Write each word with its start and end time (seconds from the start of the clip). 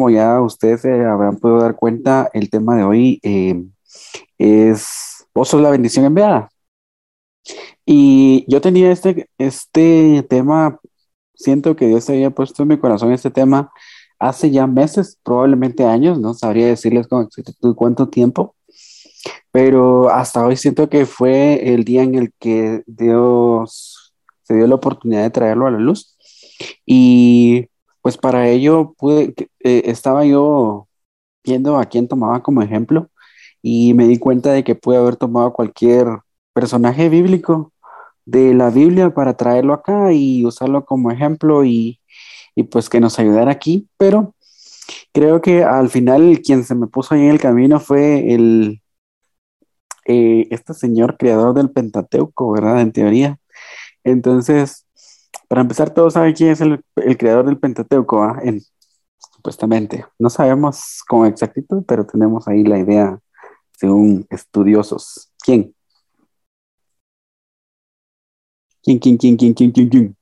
como 0.00 0.08
ya 0.08 0.40
ustedes 0.40 0.80
se 0.80 1.04
habrán 1.04 1.36
podido 1.36 1.60
dar 1.60 1.76
cuenta, 1.76 2.30
el 2.32 2.48
tema 2.48 2.74
de 2.74 2.84
hoy 2.84 3.20
eh, 3.22 3.62
es 4.38 5.26
Vos 5.34 5.48
sos 5.48 5.60
la 5.60 5.68
bendición 5.68 6.06
enviada. 6.06 6.48
Y 7.84 8.46
yo 8.48 8.62
tenía 8.62 8.90
este, 8.92 9.28
este 9.36 10.26
tema, 10.30 10.80
siento 11.34 11.76
que 11.76 11.86
Dios 11.86 12.08
había 12.08 12.30
puesto 12.30 12.62
en 12.62 12.70
mi 12.70 12.78
corazón 12.78 13.12
este 13.12 13.30
tema 13.30 13.70
hace 14.18 14.50
ya 14.50 14.66
meses, 14.66 15.18
probablemente 15.22 15.84
años, 15.84 16.18
no 16.18 16.32
sabría 16.32 16.68
decirles 16.68 17.06
con 17.06 17.26
exactitud 17.26 17.74
cuánto 17.74 18.08
tiempo, 18.08 18.54
pero 19.50 20.08
hasta 20.08 20.46
hoy 20.46 20.56
siento 20.56 20.88
que 20.88 21.04
fue 21.04 21.74
el 21.74 21.84
día 21.84 22.04
en 22.04 22.14
el 22.14 22.32
que 22.38 22.82
Dios 22.86 24.14
se 24.44 24.54
dio 24.54 24.66
la 24.66 24.76
oportunidad 24.76 25.24
de 25.24 25.30
traerlo 25.30 25.66
a 25.66 25.70
la 25.70 25.78
luz. 25.78 26.16
Y 26.86 27.68
pues 28.02 28.16
para 28.16 28.48
ello 28.48 28.94
pude, 28.98 29.34
eh, 29.60 29.82
estaba 29.86 30.24
yo 30.24 30.88
viendo 31.44 31.78
a 31.78 31.86
quién 31.86 32.08
tomaba 32.08 32.42
como 32.42 32.62
ejemplo 32.62 33.10
y 33.62 33.94
me 33.94 34.06
di 34.06 34.18
cuenta 34.18 34.52
de 34.52 34.64
que 34.64 34.74
pude 34.74 34.96
haber 34.98 35.16
tomado 35.16 35.52
cualquier 35.52 36.06
personaje 36.52 37.08
bíblico 37.08 37.72
de 38.24 38.54
la 38.54 38.70
Biblia 38.70 39.10
para 39.10 39.34
traerlo 39.36 39.74
acá 39.74 40.12
y 40.12 40.44
usarlo 40.44 40.84
como 40.84 41.10
ejemplo 41.10 41.64
y, 41.64 42.00
pues 42.70 42.88
que 42.90 43.00
nos 43.00 43.18
ayudara 43.18 43.50
aquí, 43.50 43.88
pero 43.96 44.34
creo 45.12 45.40
que 45.40 45.64
al 45.64 45.88
final 45.90 46.40
quien 46.44 46.64
se 46.64 46.74
me 46.74 46.86
puso 46.86 47.14
ahí 47.14 47.22
en 47.22 47.30
el 47.30 47.40
camino 47.40 47.80
fue 47.80 48.34
el, 48.34 48.82
eh, 50.06 50.48
este 50.50 50.74
señor 50.74 51.16
creador 51.16 51.54
del 51.54 51.70
Pentateuco, 51.70 52.52
¿verdad? 52.52 52.80
En 52.80 52.92
teoría. 52.92 53.38
Entonces, 54.04 54.86
para 55.50 55.62
empezar, 55.62 55.92
todos 55.92 56.12
saben 56.12 56.32
quién 56.32 56.50
es 56.50 56.60
el, 56.60 56.80
creador 57.18 57.44
del 57.44 57.58
Pentateuco, 57.58 58.24
en, 58.40 58.60
supuestamente. 59.34 60.06
No 60.16 60.30
sabemos 60.30 61.02
con 61.08 61.26
exactitud, 61.26 61.82
pero 61.88 62.06
tenemos 62.06 62.46
ahí 62.46 62.62
la 62.62 62.78
idea 62.78 63.18
según 63.72 64.24
estudiosos. 64.30 65.32
¿Quién? 65.44 65.74
¿Quién, 68.80 69.00
quién, 69.00 69.16
quién, 69.16 69.36
quién, 69.36 69.52
quién, 69.52 69.72
quién, 69.72 69.88
quién? 69.88 70.16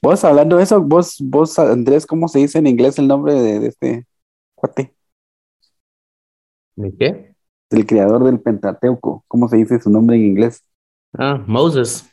Vos 0.00 0.24
hablando 0.24 0.56
de 0.56 0.62
eso, 0.62 0.80
vos, 0.80 1.18
vos, 1.20 1.58
Andrés, 1.58 2.06
¿cómo 2.06 2.26
se 2.26 2.38
dice 2.38 2.56
en 2.56 2.68
inglés 2.68 2.98
el 2.98 3.06
nombre 3.06 3.34
de, 3.34 3.66
este 3.66 4.06
cuate? 4.54 4.94
¿De 6.74 6.96
qué? 6.96 7.34
El 7.68 7.84
creador 7.84 8.24
del 8.24 8.40
Pentateuco. 8.40 9.26
¿Cómo 9.28 9.46
se 9.50 9.58
dice 9.58 9.78
su 9.78 9.90
nombre 9.90 10.16
en 10.16 10.24
inglés? 10.24 10.64
Ah, 11.12 11.44
Moses. 11.46 12.10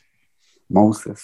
Moses. 0.72 1.22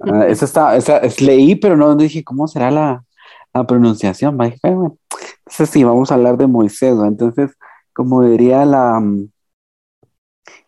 Ah, 0.00 0.26
esa 0.26 0.44
está, 0.44 0.76
esa, 0.76 0.98
es, 0.98 1.20
leí, 1.20 1.56
pero 1.56 1.76
no 1.76 1.94
dije 1.96 2.24
cómo 2.24 2.48
será 2.48 2.70
la, 2.70 3.04
la 3.52 3.66
pronunciación. 3.66 4.38
Entonces 4.42 5.70
sí, 5.70 5.84
vamos 5.84 6.10
a 6.10 6.14
hablar 6.14 6.36
de 6.36 6.46
Moisés, 6.46 6.96
Entonces, 7.04 7.52
como 7.92 8.22
diría 8.22 8.64
la, 8.64 9.00
mm, 9.00 9.28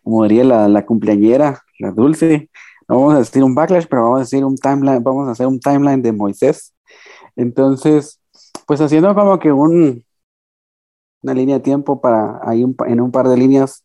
como 0.02 0.22
diría 0.24 0.44
la, 0.44 0.68
la 0.68 0.86
cumpleañera, 0.86 1.62
la 1.78 1.90
dulce, 1.90 2.50
no 2.88 2.96
vamos 2.96 3.14
a 3.14 3.18
decir 3.18 3.42
un 3.42 3.54
backlash, 3.54 3.86
pero 3.88 4.04
vamos 4.04 4.18
a 4.18 4.20
decir 4.20 4.44
un 4.44 4.56
timeline, 4.56 5.02
vamos 5.02 5.28
a 5.28 5.32
hacer 5.32 5.46
un 5.46 5.60
timeline 5.60 6.02
de 6.02 6.12
Moisés. 6.12 6.74
Entonces, 7.34 8.20
pues 8.66 8.80
haciendo 8.80 9.14
como 9.14 9.38
que 9.38 9.52
un, 9.52 10.04
una 11.22 11.34
línea 11.34 11.56
de 11.56 11.62
tiempo 11.62 12.00
para 12.00 12.40
ahí 12.42 12.64
en 12.86 13.00
un 13.00 13.10
par 13.10 13.28
de 13.28 13.36
líneas 13.36 13.84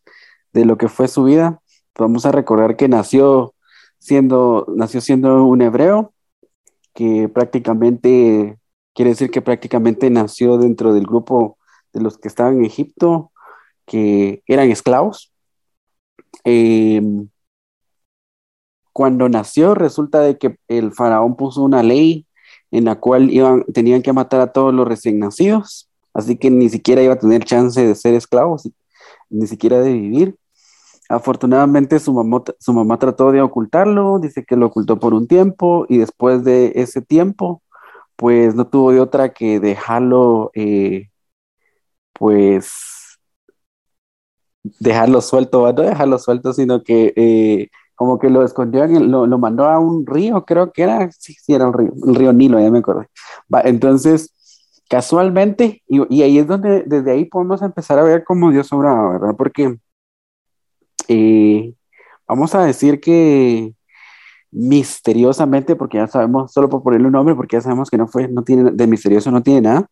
de 0.53 0.65
lo 0.65 0.77
que 0.77 0.87
fue 0.87 1.07
su 1.07 1.23
vida, 1.23 1.59
vamos 1.97 2.25
a 2.25 2.31
recordar 2.31 2.75
que 2.75 2.87
nació 2.87 3.53
siendo, 4.01 4.65
nació 4.75 4.99
siendo 4.99 5.45
un 5.45 5.61
hebreo, 5.61 6.11
que 6.93 7.29
prácticamente 7.29 8.57
Quiere 8.93 9.11
decir 9.11 9.31
que 9.31 9.41
prácticamente 9.41 10.09
nació 10.09 10.57
dentro 10.57 10.93
del 10.93 11.05
grupo 11.05 11.57
de 11.93 12.01
los 12.01 12.17
que 12.17 12.27
estaban 12.27 12.57
en 12.57 12.65
Egipto, 12.65 13.31
que 13.85 14.43
eran 14.47 14.69
esclavos. 14.69 15.31
Em, 16.43 17.29
cuando 18.93 19.29
nació, 19.29 19.75
resulta 19.75 20.19
de 20.21 20.37
que 20.37 20.57
el 20.67 20.91
faraón 20.91 21.35
puso 21.37 21.63
una 21.63 21.83
ley 21.83 22.25
en 22.71 22.85
la 22.85 22.99
cual 22.99 23.31
iban, 23.31 23.63
tenían 23.73 24.01
que 24.01 24.13
matar 24.13 24.41
a 24.41 24.51
todos 24.51 24.73
los 24.73 24.87
recién 24.87 25.19
nacidos, 25.19 25.89
así 26.13 26.37
que 26.37 26.49
ni 26.51 26.69
siquiera 26.69 27.01
iba 27.01 27.13
a 27.13 27.19
tener 27.19 27.45
chance 27.45 27.85
de 27.85 27.95
ser 27.95 28.13
esclavos, 28.13 28.69
ni 29.29 29.47
siquiera 29.47 29.79
de 29.79 29.93
vivir. 29.93 30.35
Afortunadamente 31.11 31.99
su 31.99 32.13
mamá, 32.13 32.43
su 32.59 32.73
mamá 32.73 32.97
trató 32.97 33.31
de 33.31 33.41
ocultarlo, 33.41 34.19
dice 34.19 34.43
que 34.45 34.55
lo 34.55 34.67
ocultó 34.67 34.99
por 34.99 35.13
un 35.13 35.27
tiempo 35.27 35.85
y 35.89 35.97
después 35.97 36.43
de 36.43 36.73
ese 36.75 37.01
tiempo 37.01 37.61
pues 38.21 38.53
no 38.55 38.67
tuvo 38.67 38.91
de 38.91 38.99
otra 39.01 39.33
que 39.33 39.59
dejarlo, 39.59 40.51
eh, 40.53 41.09
pues, 42.13 43.19
dejarlo 44.79 45.21
suelto, 45.21 45.73
no 45.73 45.81
dejarlo 45.81 46.19
suelto, 46.19 46.53
sino 46.53 46.83
que 46.83 47.13
eh, 47.15 47.69
como 47.95 48.19
que 48.19 48.29
lo 48.29 48.43
escondió, 48.43 48.83
en 48.83 49.11
lo, 49.11 49.25
mandó 49.39 49.65
a 49.65 49.79
un 49.79 50.05
río, 50.05 50.45
creo 50.45 50.71
que 50.71 50.83
era, 50.83 51.09
sí, 51.11 51.33
sí, 51.33 51.53
era 51.53 51.67
un 51.67 51.73
río, 51.73 51.91
el 52.07 52.15
río 52.15 52.33
Nilo, 52.33 52.59
ya 52.59 52.69
me 52.69 52.79
acordé. 52.79 53.07
entonces, 53.63 54.33
casualmente, 54.89 55.81
y, 55.87 56.21
ahí 56.21 56.37
es 56.39 56.47
donde 56.47 56.83
desde 56.85 57.11
ahí 57.11 57.25
podemos 57.25 57.61
empezar 57.63 57.97
a 57.99 58.03
ver 58.03 58.23
cómo 58.23 58.51
Dios 58.51 58.71
obraba, 58.71 59.13
¿verdad? 59.13 59.35
Porque 59.37 59.77
eh, 61.11 61.73
vamos 62.27 62.55
a 62.55 62.65
decir 62.65 62.99
que 62.99 63.73
misteriosamente, 64.51 65.75
porque 65.75 65.97
ya 65.97 66.07
sabemos, 66.07 66.51
solo 66.51 66.69
por 66.69 66.83
ponerle 66.83 67.07
un 67.07 67.13
nombre, 67.13 67.35
porque 67.35 67.57
ya 67.57 67.61
sabemos 67.61 67.89
que 67.89 67.97
no 67.97 68.07
fue, 68.07 68.27
no 68.27 68.43
tiene, 68.43 68.71
de 68.71 68.87
misterioso 68.87 69.31
no 69.31 69.43
tiene 69.43 69.61
nada, 69.61 69.87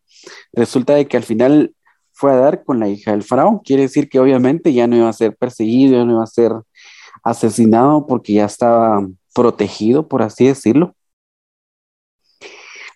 resulta 0.52 0.94
de 0.94 1.06
que 1.08 1.16
al 1.16 1.22
final 1.24 1.74
fue 2.12 2.32
a 2.32 2.36
dar 2.36 2.64
con 2.64 2.78
la 2.80 2.88
hija 2.88 3.12
del 3.12 3.22
faraón. 3.22 3.60
Quiere 3.60 3.82
decir 3.82 4.08
que 4.08 4.20
obviamente 4.20 4.72
ya 4.72 4.86
no 4.86 4.96
iba 4.96 5.08
a 5.08 5.12
ser 5.12 5.36
perseguido, 5.36 5.98
ya 5.98 6.04
no 6.04 6.12
iba 6.12 6.24
a 6.24 6.26
ser 6.26 6.52
asesinado 7.24 8.06
porque 8.06 8.34
ya 8.34 8.44
estaba 8.46 9.06
protegido, 9.34 10.08
por 10.08 10.22
así 10.22 10.46
decirlo. 10.46 10.94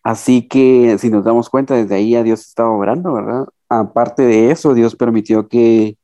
Así 0.02 0.46
que 0.48 0.98
si 0.98 1.08
nos 1.10 1.24
damos 1.24 1.48
cuenta, 1.48 1.74
desde 1.74 1.94
ahí 1.94 2.10
ya 2.10 2.22
Dios 2.22 2.40
estaba 2.42 2.70
obrando, 2.70 3.12
¿verdad? 3.14 3.46
Aparte 3.70 4.22
de 4.22 4.50
eso, 4.50 4.74
Dios 4.74 4.94
permitió 4.96 5.48
que, 5.48 5.96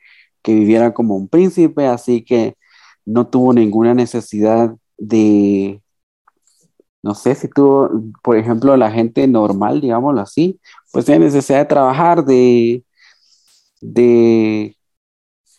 que 0.42 0.54
viviera 0.54 0.94
como 0.94 1.16
un 1.16 1.28
príncipe, 1.28 1.86
así 1.86 2.24
que 2.24 2.56
no 3.04 3.28
tuvo 3.28 3.52
ninguna 3.52 3.94
necesidad 3.94 4.74
de, 4.98 5.82
no 7.02 7.14
sé 7.14 7.34
si 7.34 7.48
tú, 7.48 8.12
por 8.22 8.36
ejemplo, 8.36 8.76
la 8.76 8.90
gente 8.90 9.26
normal, 9.26 9.80
digámoslo 9.80 10.20
así, 10.20 10.60
pues 10.92 11.06
tiene 11.06 11.26
necesidad 11.26 11.60
de 11.60 11.64
trabajar, 11.64 12.24
de, 12.24 12.84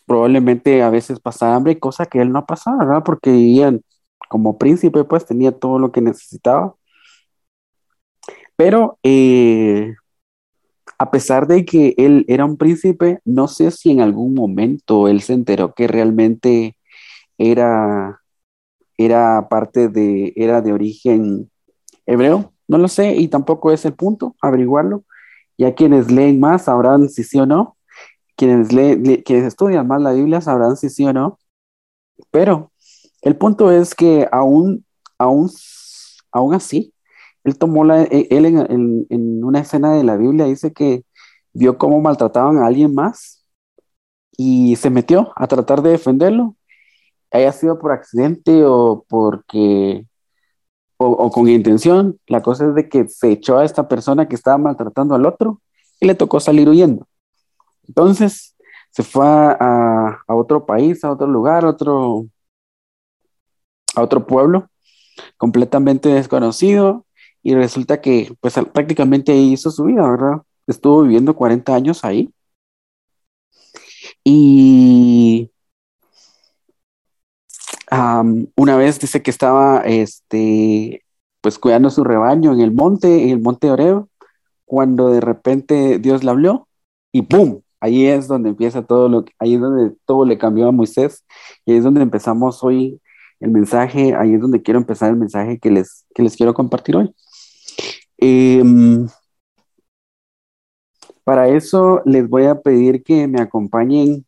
probablemente 0.06 0.82
a 0.82 0.90
veces 0.90 1.20
pasar 1.20 1.52
hambre, 1.54 1.78
cosa 1.78 2.06
que 2.06 2.20
él 2.20 2.32
no 2.32 2.46
pasaba, 2.46 2.84
¿verdad? 2.84 3.02
Porque 3.04 3.30
vivían 3.32 3.82
como 4.28 4.58
príncipe, 4.58 5.04
pues 5.04 5.26
tenía 5.26 5.52
todo 5.52 5.78
lo 5.78 5.92
que 5.92 6.00
necesitaba. 6.00 6.74
Pero 8.56 8.98
eh, 9.02 9.94
a 10.98 11.10
pesar 11.10 11.46
de 11.46 11.64
que 11.64 11.94
él 11.98 12.24
era 12.28 12.44
un 12.44 12.56
príncipe, 12.56 13.20
no 13.24 13.48
sé 13.48 13.70
si 13.70 13.90
en 13.90 14.00
algún 14.00 14.34
momento 14.34 15.08
él 15.08 15.20
se 15.22 15.34
enteró 15.34 15.74
que 15.74 15.88
realmente 15.88 16.76
era 17.38 18.22
era 18.98 19.48
parte 19.48 19.88
de, 19.88 20.32
era 20.36 20.60
de 20.60 20.72
origen 20.72 21.50
hebreo, 22.06 22.52
no 22.68 22.78
lo 22.78 22.88
sé 22.88 23.14
y 23.16 23.28
tampoco 23.28 23.72
es 23.72 23.84
el 23.84 23.94
punto, 23.94 24.36
averiguarlo. 24.40 25.04
Ya 25.58 25.74
quienes 25.74 26.10
leen 26.10 26.40
más 26.40 26.64
sabrán 26.64 27.08
si 27.08 27.24
sí 27.24 27.38
o 27.38 27.46
no, 27.46 27.76
quienes, 28.36 28.72
leen, 28.72 29.22
quienes 29.22 29.46
estudian 29.46 29.86
más 29.86 30.00
la 30.00 30.12
Biblia 30.12 30.40
sabrán 30.40 30.76
si 30.76 30.88
sí 30.88 31.04
o 31.04 31.12
no, 31.12 31.38
pero 32.30 32.72
el 33.22 33.36
punto 33.36 33.70
es 33.70 33.94
que 33.94 34.28
aún, 34.32 34.84
aún, 35.18 35.50
aún 36.32 36.54
así, 36.54 36.91
él 37.44 37.58
tomó 37.58 37.84
la, 37.84 38.02
e, 38.04 38.28
él 38.30 38.46
en, 38.46 39.06
en 39.10 39.44
una 39.44 39.60
escena 39.60 39.94
de 39.94 40.04
la 40.04 40.16
Biblia 40.16 40.46
dice 40.46 40.72
que 40.72 41.04
vio 41.52 41.78
cómo 41.78 42.00
maltrataban 42.00 42.58
a 42.58 42.66
alguien 42.66 42.94
más 42.94 43.44
y 44.36 44.76
se 44.76 44.90
metió 44.90 45.32
a 45.36 45.46
tratar 45.46 45.82
de 45.82 45.90
defenderlo 45.90 46.56
haya 47.32 47.52
sido 47.52 47.78
por 47.78 47.92
accidente 47.92 48.64
o 48.64 49.04
porque 49.08 50.06
o, 51.04 51.30
con 51.30 51.48
intención, 51.48 52.20
la 52.28 52.42
cosa 52.42 52.66
es 52.66 52.74
de 52.76 52.88
que 52.88 53.08
se 53.08 53.32
echó 53.32 53.58
a 53.58 53.64
esta 53.64 53.88
persona 53.88 54.28
que 54.28 54.36
estaba 54.36 54.56
maltratando 54.58 55.16
al 55.16 55.26
otro 55.26 55.60
y 55.98 56.06
le 56.06 56.14
tocó 56.14 56.38
salir 56.38 56.68
huyendo. 56.68 57.08
Entonces 57.88 58.56
se 58.90 59.02
fue 59.02 59.26
a, 59.26 60.22
otro 60.28 60.64
país, 60.64 61.02
a 61.02 61.10
otro 61.10 61.26
lugar, 61.26 61.64
a 61.64 61.70
otro, 61.70 62.26
a 63.96 64.02
otro 64.02 64.26
pueblo 64.26 64.68
completamente 65.36 66.08
desconocido 66.08 67.04
y 67.42 67.54
resulta 67.54 68.00
que 68.00 68.34
pues 68.40 68.54
prácticamente 68.72 69.34
hizo 69.34 69.70
su 69.70 69.84
vida, 69.84 70.08
¿verdad? 70.08 70.42
Estuvo 70.66 71.02
viviendo 71.02 71.34
40 71.36 71.74
años 71.74 72.04
ahí. 72.04 72.30
Y 74.24 75.50
una 78.56 78.76
vez 78.76 79.00
dice 79.00 79.22
que 79.22 79.30
estaba, 79.30 79.80
este, 79.80 81.04
pues 81.40 81.58
cuidando 81.58 81.90
su 81.90 82.04
rebaño 82.04 82.52
en 82.52 82.60
el 82.60 82.72
monte, 82.72 83.24
en 83.24 83.30
el 83.30 83.40
monte 83.40 83.70
Oreo, 83.70 84.08
cuando 84.64 85.10
de 85.10 85.20
repente 85.20 85.98
Dios 85.98 86.24
le 86.24 86.30
habló 86.30 86.68
y 87.12 87.22
¡pum! 87.22 87.60
Ahí 87.80 88.06
es 88.06 88.28
donde 88.28 88.50
empieza 88.50 88.82
todo 88.86 89.08
lo 89.08 89.24
que, 89.24 89.32
ahí 89.38 89.54
es 89.54 89.60
donde 89.60 89.94
todo 90.06 90.24
le 90.24 90.38
cambió 90.38 90.68
a 90.68 90.72
Moisés 90.72 91.24
y 91.66 91.72
ahí 91.72 91.78
es 91.78 91.84
donde 91.84 92.00
empezamos 92.02 92.62
hoy 92.62 93.00
el 93.40 93.50
mensaje, 93.50 94.14
ahí 94.14 94.34
es 94.34 94.40
donde 94.40 94.62
quiero 94.62 94.78
empezar 94.78 95.10
el 95.10 95.16
mensaje 95.16 95.58
que 95.58 95.70
les, 95.70 96.06
que 96.14 96.22
les 96.22 96.36
quiero 96.36 96.54
compartir 96.54 96.96
hoy. 96.96 97.12
Em, 98.24 99.08
para 101.24 101.48
eso 101.48 102.02
les 102.04 102.28
voy 102.28 102.44
a 102.46 102.60
pedir 102.60 103.02
que 103.02 103.26
me 103.28 103.40
acompañen, 103.40 104.24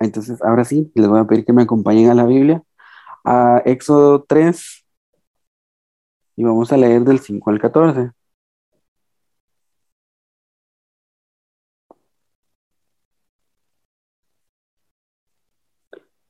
entonces 0.00 0.42
ahora 0.42 0.64
sí, 0.64 0.92
les 0.94 1.08
voy 1.08 1.20
a 1.20 1.26
pedir 1.26 1.44
que 1.44 1.52
me 1.52 1.62
acompañen 1.62 2.10
a 2.10 2.14
la 2.14 2.24
Biblia, 2.26 2.62
a 3.24 3.62
Éxodo 3.66 4.24
3, 4.24 4.84
y 6.36 6.44
vamos 6.44 6.72
a 6.72 6.76
leer 6.76 7.04
del 7.04 7.20
5 7.20 7.50
al 7.50 7.60
14. 7.60 8.10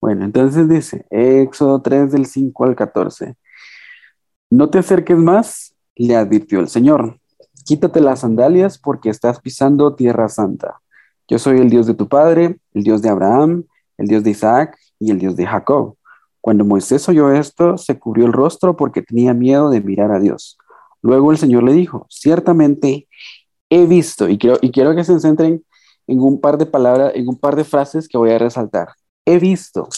Bueno, 0.00 0.25
entonces 0.25 0.69
dice, 0.69 1.06
Éxodo 1.11 1.81
3 1.82 2.11
del 2.12 2.27
5 2.27 2.65
al 2.65 2.75
14. 2.77 3.37
No 4.50 4.71
te 4.71 4.79
acerques 4.79 5.17
más, 5.19 5.75
le 5.96 6.16
advirtió 6.16 6.60
el 6.60 6.69
Señor. 6.69 7.19
Quítate 7.64 8.00
las 8.00 8.20
sandalias 8.20 8.78
porque 8.78 9.10
estás 9.10 9.40
pisando 9.40 9.94
tierra 9.94 10.28
santa. 10.28 10.81
Yo 11.28 11.38
soy 11.38 11.58
el 11.58 11.70
Dios 11.70 11.87
de 11.87 11.94
tu 11.94 12.08
padre, 12.08 12.58
el 12.75 12.82
Dios 12.82 13.02
de 13.02 13.08
Abraham, 13.08 13.64
el 13.98 14.08
Dios 14.08 14.25
de 14.25 14.31
Isaac 14.31 14.76
y 14.98 15.10
el 15.10 15.19
Dios 15.19 15.37
de 15.37 15.46
Jacob. 15.46 15.96
Cuando 16.40 16.64
Moisés 16.64 17.08
oyó 17.08 17.31
esto, 17.31 17.76
se 17.76 17.98
cubrió 17.98 18.26
el 18.26 18.32
rostro 18.32 18.76
porque 18.76 19.02
tenía 19.02 19.34
miedo 19.34 19.70
de 19.70 19.81
mirar 19.81 20.10
a 20.10 20.19
Dios. 20.19 20.56
Luego 21.02 21.32
el 21.32 21.38
Señor 21.38 21.62
le 21.62 21.72
dijo, 21.72 22.06
ciertamente 22.08 23.08
he 23.69 23.86
visto, 23.86 24.28
y 24.28 24.38
quiero, 24.38 24.58
y 24.60 24.70
quiero 24.70 24.94
que 24.96 25.04
se 25.04 25.20
centren 25.20 25.64
en 26.06 26.20
un 26.20 26.40
par 26.40 26.58
de 26.58 26.66
palabras, 26.66 27.12
en 27.14 27.28
un 27.28 27.36
par 27.36 27.56
de 27.56 27.64
frases 27.64 28.08
que 28.08 28.19
voy 28.19 28.31
a 28.31 28.38
resaltar 28.38 28.88
he 29.31 29.38
visto 29.38 29.88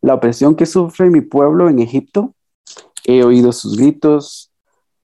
la 0.00 0.14
opresión 0.14 0.54
que 0.54 0.66
sufre 0.66 1.10
mi 1.10 1.20
pueblo 1.20 1.68
en 1.68 1.78
Egipto, 1.78 2.34
he 3.04 3.24
oído 3.24 3.52
sus 3.52 3.76
gritos 3.76 4.51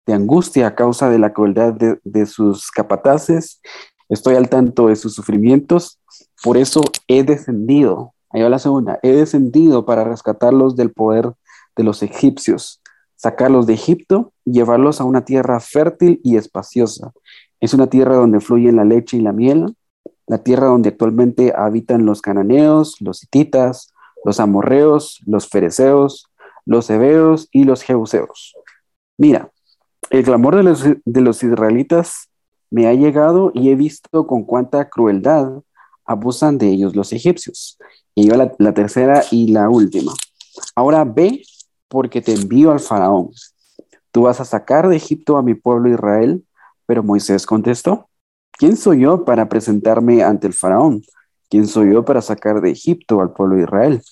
de 0.08 0.14
angustia 0.14 0.68
a 0.68 0.74
causa 0.74 1.10
de 1.10 1.18
la 1.18 1.34
crueldad 1.34 1.74
de, 1.74 2.26
sus 2.26 2.70
capataces, 2.70 3.60
estoy 4.08 4.36
al 4.36 4.48
tanto 4.48 4.88
de 4.88 4.96
sus 4.96 5.14
sufrimientos, 5.14 6.00
por 6.42 6.56
eso 6.56 6.80
he 7.08 7.24
descendido, 7.24 8.14
ahí 8.30 8.40
va 8.40 8.48
la 8.48 8.58
segunda, 8.58 8.98
he 9.02 9.12
descendido 9.12 9.84
para 9.84 10.04
rescatarlos 10.04 10.76
del 10.76 10.92
poder 10.92 11.34
de 11.76 11.84
los 11.84 12.02
egipcios, 12.02 12.80
sacarlos 13.16 13.66
de 13.66 13.74
Egipto 13.74 14.32
llevarlos 14.46 15.02
a 15.02 15.04
una 15.04 15.26
tierra 15.26 15.60
fértil 15.60 16.22
y 16.24 16.38
espaciosa. 16.38 17.12
Es 17.60 17.74
una 17.74 17.88
tierra 17.88 18.16
donde 18.16 18.40
fluyen 18.40 18.76
la 18.76 18.84
leche 18.84 19.18
y 19.18 19.20
la 19.20 19.34
miel, 19.34 19.76
la 20.26 20.38
tierra 20.38 20.68
donde 20.68 20.88
actualmente 20.88 21.52
habitan 21.54 22.06
los 22.06 22.22
cananeos, 22.22 22.96
los 23.00 23.22
hititas, 23.22 23.92
los 24.24 24.40
amorreos, 24.40 25.20
los 25.26 25.50
fereceos, 25.50 26.30
los 26.64 26.88
hebeos 26.88 27.48
y 27.52 27.64
los 27.64 27.82
jeuseos. 27.82 28.54
Mira, 29.18 29.50
el 30.10 30.24
clamor 30.24 30.56
de 30.56 30.62
los, 30.62 30.84
de 31.04 31.20
los 31.20 31.42
israelitas 31.42 32.28
me 32.70 32.86
ha 32.86 32.94
llegado 32.94 33.50
y 33.54 33.70
he 33.70 33.74
visto 33.74 34.26
con 34.26 34.44
cuánta 34.44 34.88
crueldad 34.88 35.62
abusan 36.04 36.58
de 36.58 36.68
ellos 36.68 36.96
los 36.96 37.12
egipcios. 37.12 37.78
Y 38.14 38.28
yo 38.28 38.34
la, 38.34 38.74
tercera 38.74 39.24
y 39.30 39.48
la 39.48 39.68
última. 39.68 40.12
Ahora 40.74 41.04
ve 41.04 41.42
porque 41.88 42.20
te 42.20 42.32
envío 42.34 42.72
al 42.72 42.80
faraón. 42.80 43.30
Tú 44.10 44.22
vas 44.22 44.40
a 44.40 44.44
sacar 44.44 44.88
de 44.88 44.96
Egipto 44.96 45.36
a 45.36 45.42
mi 45.42 45.54
pueblo 45.54 45.90
Israel. 45.90 46.44
Pero 46.86 47.02
Moisés 47.02 47.44
contestó, 47.44 48.08
¿Quién 48.58 48.76
soy 48.76 49.02
yo 49.02 49.24
para 49.24 49.48
presentarme 49.48 50.24
ante 50.24 50.48
el 50.48 50.52
faraón? 50.52 51.02
¿Quién 51.48 51.68
soy 51.68 51.92
yo 51.92 52.04
para 52.04 52.20
sacar 52.20 52.60
de 52.60 52.72
Egipto 52.72 53.20
al 53.20 53.32
pueblo 53.32 53.56
de 53.56 53.62
Israel? 53.62 54.02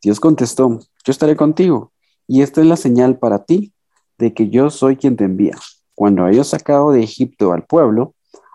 Dios 0.00 0.20
contestó, 0.20 0.78
yo 1.04 1.10
estaré 1.10 1.34
contigo, 1.34 1.92
y 2.28 2.42
esta 2.42 2.60
es 2.60 2.68
la 2.68 2.76
señal 2.76 3.18
para 3.18 3.44
ti 3.44 3.72
de 4.18 4.34
que 4.34 4.50
yo 4.50 4.70
soy 4.70 4.96
quien 4.96 5.16
te 5.16 5.24
envía. 5.24 5.56
Cuando 5.94 6.24
hayas 6.24 6.48
sacado 6.48 6.92
de 6.92 7.02
Egipto 7.02 7.52
al 7.52 7.64
pueblo, 7.64 8.14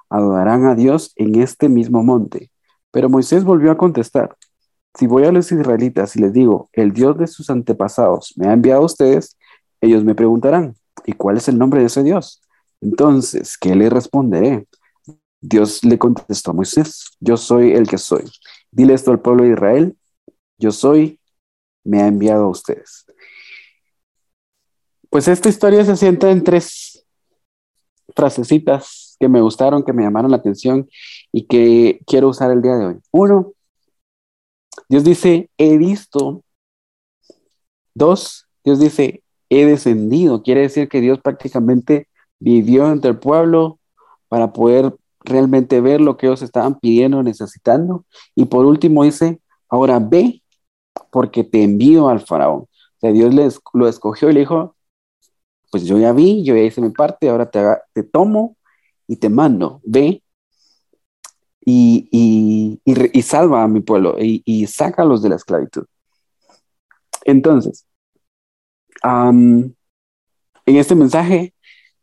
adorarán 0.10 0.65
a 0.65 0.75
Dios 0.75 1.13
en 1.15 1.42
este 1.42 1.69
mismo 1.69 2.04
monte. 2.04 2.51
Pero 2.92 3.10
Moisés 3.10 3.44
volvió 3.44 3.71
a 3.71 3.77
contestar, 3.77 4.36
si 4.95 5.07
voy 5.07 5.25
a 5.25 5.31
los 5.31 5.51
israelitas 5.51 6.15
y 6.15 6.19
les 6.19 6.33
digo, 6.33 6.69
el 6.74 6.94
Dios 6.94 7.18
de 7.18 7.27
sus 7.27 7.50
antepasados 7.50 8.33
me 8.38 8.48
ha 8.48 8.54
enviado 8.54 8.83
a 8.83 8.86
ustedes, 8.86 9.38
ellos 9.81 10.04
me 10.04 10.13
preguntarán, 10.13 10.75
¿y 11.06 11.13
cuál 11.13 11.38
es 11.38 11.48
el 11.48 11.57
nombre 11.57 11.80
de 11.80 11.88
ese 11.88 12.04
Dios? 12.04 12.42
Entonces, 12.80 13.57
¿qué 13.57 13.75
le 13.75 13.89
responderé? 13.89 14.68
Dios 15.42 15.83
le 15.83 15.98
contestó 15.98 16.51
a 16.51 16.54
Moisés, 16.54 17.18
yo 17.19 17.38
soy 17.38 17.71
el 17.71 17.88
que 17.88 17.98
soy. 17.98 18.24
Dile 18.71 18.94
esto 18.94 19.12
al 19.12 19.19
pueblo 19.19 19.44
de 19.44 19.51
Israel, 19.51 19.98
yo 20.57 20.71
soy, 20.71 21.19
me 21.83 22.01
ha 22.01 22.07
enviado 22.07 22.45
a 22.45 22.50
ustedes. 22.50 23.06
Pues 25.13 25.27
esta 25.27 25.48
historia 25.48 25.86
se 25.86 25.95
sienta 25.95 26.31
en 26.31 26.44
tres 26.44 27.06
frasecitas 28.15 29.15
que 29.19 29.30
me 29.30 29.42
gustaron, 29.42 29.83
que 29.83 29.94
me 29.94 30.01
llamaron 30.01 30.31
la 30.31 30.38
atención 30.38 30.89
y 31.31 31.45
que 31.45 32.01
quiero 32.07 32.30
usar 32.30 32.50
el 32.50 32.63
día 32.63 32.77
de 32.77 32.86
hoy. 32.88 33.00
Uno, 33.12 33.54
Dios 34.89 35.04
dice, 35.04 35.51
he 35.60 35.77
visto. 35.77 36.42
Dos, 37.94 38.48
Dios 38.63 38.80
dice, 38.80 39.21
he 39.50 39.68
descendido. 39.68 40.42
Quiere 40.42 40.62
decir 40.62 40.89
que 40.89 41.00
Dios 41.00 41.19
prácticamente 41.19 42.07
vivió 42.40 42.92
entre 42.92 43.11
el 43.11 43.19
pueblo 43.19 43.78
para 44.30 44.52
poder 44.52 44.95
realmente 45.19 45.80
ver 45.80 46.02
lo 46.02 46.18
que 46.18 46.26
ellos 46.26 46.42
estaban 46.42 46.80
pidiendo, 46.80 47.21
necesitando. 47.21 48.04
Y 48.33 48.45
por 48.45 48.66
último 48.66 49.04
dice, 49.04 49.40
ahora 49.69 49.99
ve 49.99 50.42
porque 51.11 51.44
te 51.44 51.61
envío 51.61 52.09
al 52.09 52.21
faraón. 52.21 52.61
O 52.61 52.99
sea, 52.99 53.11
Dios 53.11 53.61
lo 53.73 53.88
escogió 53.88 54.31
y 54.31 54.33
le 54.33 54.40
dijo, 54.40 54.76
pues 55.73 55.85
yo 55.85 55.97
ya 55.97 56.13
vi, 56.13 56.44
yo 56.44 56.56
ya 56.56 56.61
hice 56.61 56.81
mi 56.81 56.92
parte, 56.92 57.27
ahora 57.27 57.49
te, 57.49 57.59
te 57.94 58.03
tomo 58.03 58.57
y 59.07 59.15
te 59.15 59.27
mando, 59.27 59.81
ve 59.83 60.21
y, 61.65 62.07
y, 62.11 62.80
y, 62.85 63.21
salva 63.23 63.63
a 63.63 63.68
mi 63.68 63.81
pueblo 63.81 64.18
y, 64.19 64.44
y 64.45 64.68
sácalos 64.68 65.23
de 65.23 65.30
la 65.30 65.35
esclavitud. 65.37 65.85
Entonces, 67.25 67.87
en 69.03 69.75
este 70.63 70.94
mensaje, 70.94 71.56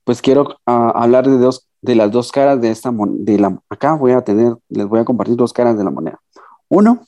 pues 0.02 0.20
quiero 0.20 0.58
ah, 0.66 0.90
hablar 0.96 1.28
de 1.28 1.38
dos 1.38 1.68
de 1.80 1.94
las 1.94 2.10
dos 2.10 2.32
caras 2.32 2.60
de 2.60 2.72
esta 2.72 2.90
de 2.92 3.38
la 3.38 3.56
acá 3.68 3.94
voy 3.94 4.10
a 4.10 4.22
tener 4.22 4.56
les 4.68 4.86
voy 4.88 4.98
a 4.98 5.04
compartir 5.04 5.36
dos 5.36 5.52
caras 5.52 5.78
de 5.78 5.84
la 5.84 5.90
moneda. 5.90 6.20
Uno, 6.68 7.06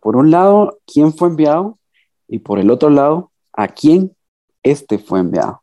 por 0.00 0.16
un 0.16 0.32
lado, 0.32 0.80
quién 0.92 1.14
fue 1.14 1.28
enviado 1.28 1.78
y 2.26 2.40
por 2.40 2.58
el 2.58 2.68
otro 2.72 2.90
lado, 2.90 3.30
a 3.52 3.68
quién 3.68 4.13
este 4.64 4.98
fue 4.98 5.20
enviado. 5.20 5.62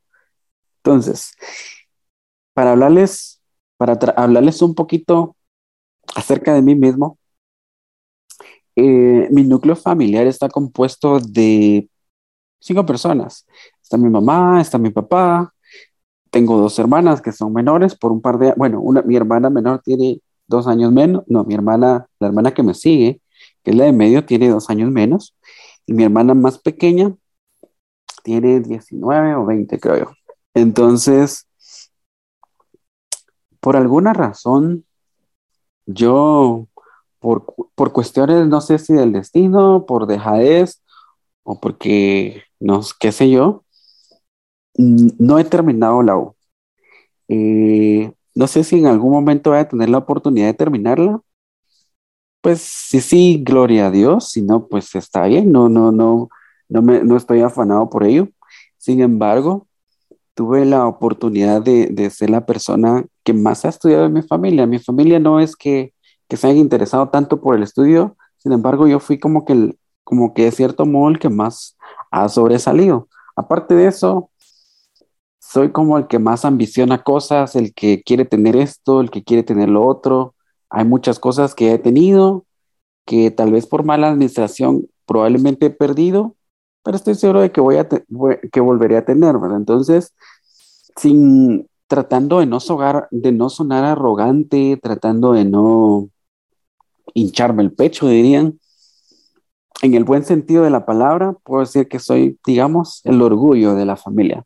Entonces, 0.77 1.33
para 2.53 2.71
hablarles 2.71 3.41
para 3.81 3.93
hablarles 4.15 4.61
un 4.61 4.75
poquito 4.75 5.35
acerca 6.13 6.53
de 6.53 6.61
mí 6.61 6.75
mismo, 6.75 7.17
eh, 8.75 9.27
mi 9.31 9.43
núcleo 9.43 9.75
familiar 9.75 10.27
está 10.27 10.49
compuesto 10.49 11.19
de 11.19 11.89
cinco 12.59 12.85
personas. 12.85 13.47
Está 13.81 13.97
mi 13.97 14.07
mamá, 14.07 14.61
está 14.61 14.77
mi 14.77 14.91
papá, 14.91 15.51
tengo 16.29 16.57
dos 16.57 16.77
hermanas 16.77 17.23
que 17.23 17.31
son 17.31 17.53
menores 17.53 17.95
por 17.95 18.11
un 18.11 18.21
par 18.21 18.37
de, 18.37 18.53
bueno, 18.55 18.79
una, 18.81 19.01
mi 19.01 19.15
hermana 19.15 19.49
menor 19.49 19.81
tiene 19.83 20.21
dos 20.45 20.67
años 20.67 20.91
menos, 20.91 21.23
no, 21.25 21.43
mi 21.43 21.55
hermana, 21.55 22.07
la 22.19 22.27
hermana 22.27 22.53
que 22.53 22.61
me 22.61 22.75
sigue, 22.75 23.19
que 23.63 23.71
es 23.71 23.77
la 23.77 23.85
de 23.85 23.93
medio, 23.93 24.25
tiene 24.25 24.49
dos 24.49 24.69
años 24.69 24.91
menos, 24.91 25.35
y 25.87 25.93
mi 25.93 26.03
hermana 26.03 26.35
más 26.35 26.59
pequeña 26.59 27.15
tiene 28.23 28.59
19 28.59 29.35
o 29.35 29.45
20, 29.45 29.79
creo 29.79 29.97
yo. 29.97 30.11
Entonces, 30.53 31.47
por 33.59 33.75
alguna 33.75 34.13
razón, 34.13 34.85
yo, 35.85 36.67
por, 37.19 37.45
por 37.75 37.91
cuestiones, 37.93 38.47
no 38.47 38.61
sé 38.61 38.79
si 38.79 38.93
del 38.93 39.13
destino, 39.13 39.85
por 39.85 40.07
dejadez, 40.07 40.81
o 41.43 41.59
porque, 41.59 42.43
no, 42.59 42.81
qué 42.99 43.11
sé 43.11 43.29
yo, 43.29 43.63
no 44.77 45.39
he 45.39 45.43
terminado 45.45 46.01
la 46.03 46.17
U. 46.17 46.35
Eh, 47.27 48.11
no 48.35 48.47
sé 48.47 48.63
si 48.63 48.79
en 48.79 48.87
algún 48.87 49.11
momento 49.11 49.51
voy 49.51 49.59
a 49.59 49.67
tener 49.67 49.89
la 49.89 49.99
oportunidad 49.99 50.47
de 50.47 50.53
terminarla. 50.53 51.21
Pues 52.41 52.61
sí, 52.61 53.01
sí, 53.01 53.43
gloria 53.43 53.87
a 53.87 53.91
Dios. 53.91 54.29
Si 54.31 54.41
no, 54.41 54.67
pues 54.67 54.95
está 54.95 55.25
bien. 55.25 55.51
No, 55.51 55.69
no, 55.69 55.91
no, 55.91 56.29
no, 56.71 56.81
me, 56.81 57.03
no 57.03 57.17
estoy 57.17 57.41
afanado 57.41 57.89
por 57.89 58.03
ello. 58.03 58.29
Sin 58.77 59.01
embargo, 59.01 59.67
tuve 60.33 60.65
la 60.65 60.87
oportunidad 60.87 61.61
de, 61.61 62.09
ser 62.09 62.29
la 62.29 62.45
persona 62.45 63.05
que 63.23 63.33
más 63.33 63.65
ha 63.65 63.69
estudiado 63.69 64.05
en 64.05 64.13
mi 64.13 64.21
familia. 64.21 64.65
Mi 64.65 64.79
familia 64.79 65.19
no 65.19 65.39
es 65.39 65.55
que, 65.55 65.93
que 66.27 66.37
se 66.37 66.47
haya 66.47 66.59
interesado 66.59 67.09
tanto 67.09 67.41
por 67.41 67.55
el 67.55 67.63
estudio. 67.63 68.15
Sin 68.37 68.53
embargo, 68.53 68.87
yo 68.87 68.99
fui 68.99 69.19
como 69.19 69.45
que, 69.45 69.75
como 70.03 70.33
que 70.33 70.45
de 70.45 70.51
cierto 70.51 70.85
modo 70.85 71.09
el 71.09 71.19
que 71.19 71.29
más 71.29 71.77
ha 72.09 72.29
sobresalido. 72.29 73.09
Aparte 73.35 73.75
de 73.75 73.87
eso, 73.87 74.31
soy 75.39 75.71
como 75.71 75.97
el 75.97 76.07
que 76.07 76.19
más 76.19 76.45
ambiciona 76.45 77.03
cosas, 77.03 77.55
el 77.57 77.73
que 77.73 78.01
quiere 78.03 78.23
tener 78.25 78.55
esto, 78.55 79.01
el 79.01 79.11
que 79.11 79.23
quiere 79.23 79.43
tener 79.43 79.69
lo 79.69 79.85
otro. 79.85 80.35
Hay 80.69 80.85
muchas 80.85 81.19
cosas 81.19 81.53
que 81.53 81.73
he 81.73 81.79
tenido 81.79 82.45
que 83.05 83.31
tal 83.31 83.51
vez 83.51 83.67
por 83.67 83.83
mala 83.83 84.09
administración 84.09 84.87
probablemente 85.05 85.65
he 85.65 85.69
perdido, 85.69 86.35
pero 86.83 86.97
estoy 86.97 87.15
seguro 87.15 87.41
de 87.41 87.51
que 87.51 87.61
voy 87.61 87.77
a 87.77 87.87
que 87.87 88.59
volveré 88.59 88.97
a 88.97 89.05
tener. 89.05 89.35
Entonces, 89.55 90.13
sin 90.95 91.67
tratando 91.87 92.39
de 92.39 92.45
no, 92.45 92.59
de 93.11 93.31
no 93.31 93.49
sonar 93.49 93.83
arrogante, 93.83 94.79
tratando 94.81 95.33
de 95.33 95.45
no 95.45 96.09
hincharme 97.13 97.63
el 97.63 97.73
pecho, 97.73 98.07
dirían, 98.07 98.59
en 99.81 99.95
el 99.95 100.03
buen 100.03 100.23
sentido 100.23 100.63
de 100.63 100.69
la 100.69 100.85
palabra, 100.85 101.33
puedo 101.43 101.61
decir 101.61 101.87
que 101.87 101.99
soy, 101.99 102.39
digamos, 102.45 103.01
el 103.03 103.21
orgullo 103.21 103.73
de 103.73 103.85
la 103.85 103.97
familia, 103.97 104.45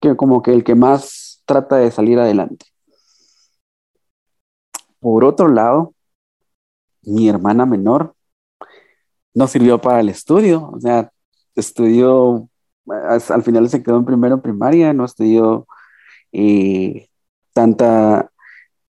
que 0.00 0.14
como 0.16 0.42
que 0.42 0.52
el 0.52 0.62
que 0.62 0.74
más 0.74 1.42
trata 1.44 1.76
de 1.76 1.90
salir 1.90 2.18
adelante. 2.18 2.66
Por 5.00 5.24
otro 5.24 5.48
lado, 5.48 5.94
mi 7.02 7.28
hermana 7.28 7.66
menor 7.66 8.14
no 9.34 9.46
sirvió 9.46 9.80
para 9.80 10.00
el 10.00 10.08
estudio, 10.08 10.70
o 10.72 10.80
sea, 10.80 11.10
estudió, 11.56 12.48
al 12.88 13.42
final 13.42 13.68
se 13.68 13.82
quedó 13.82 13.98
en 13.98 14.04
primero 14.04 14.42
primaria, 14.42 14.92
no 14.92 15.04
estudió 15.04 15.66
eh, 16.32 17.08
tanta, 17.52 18.30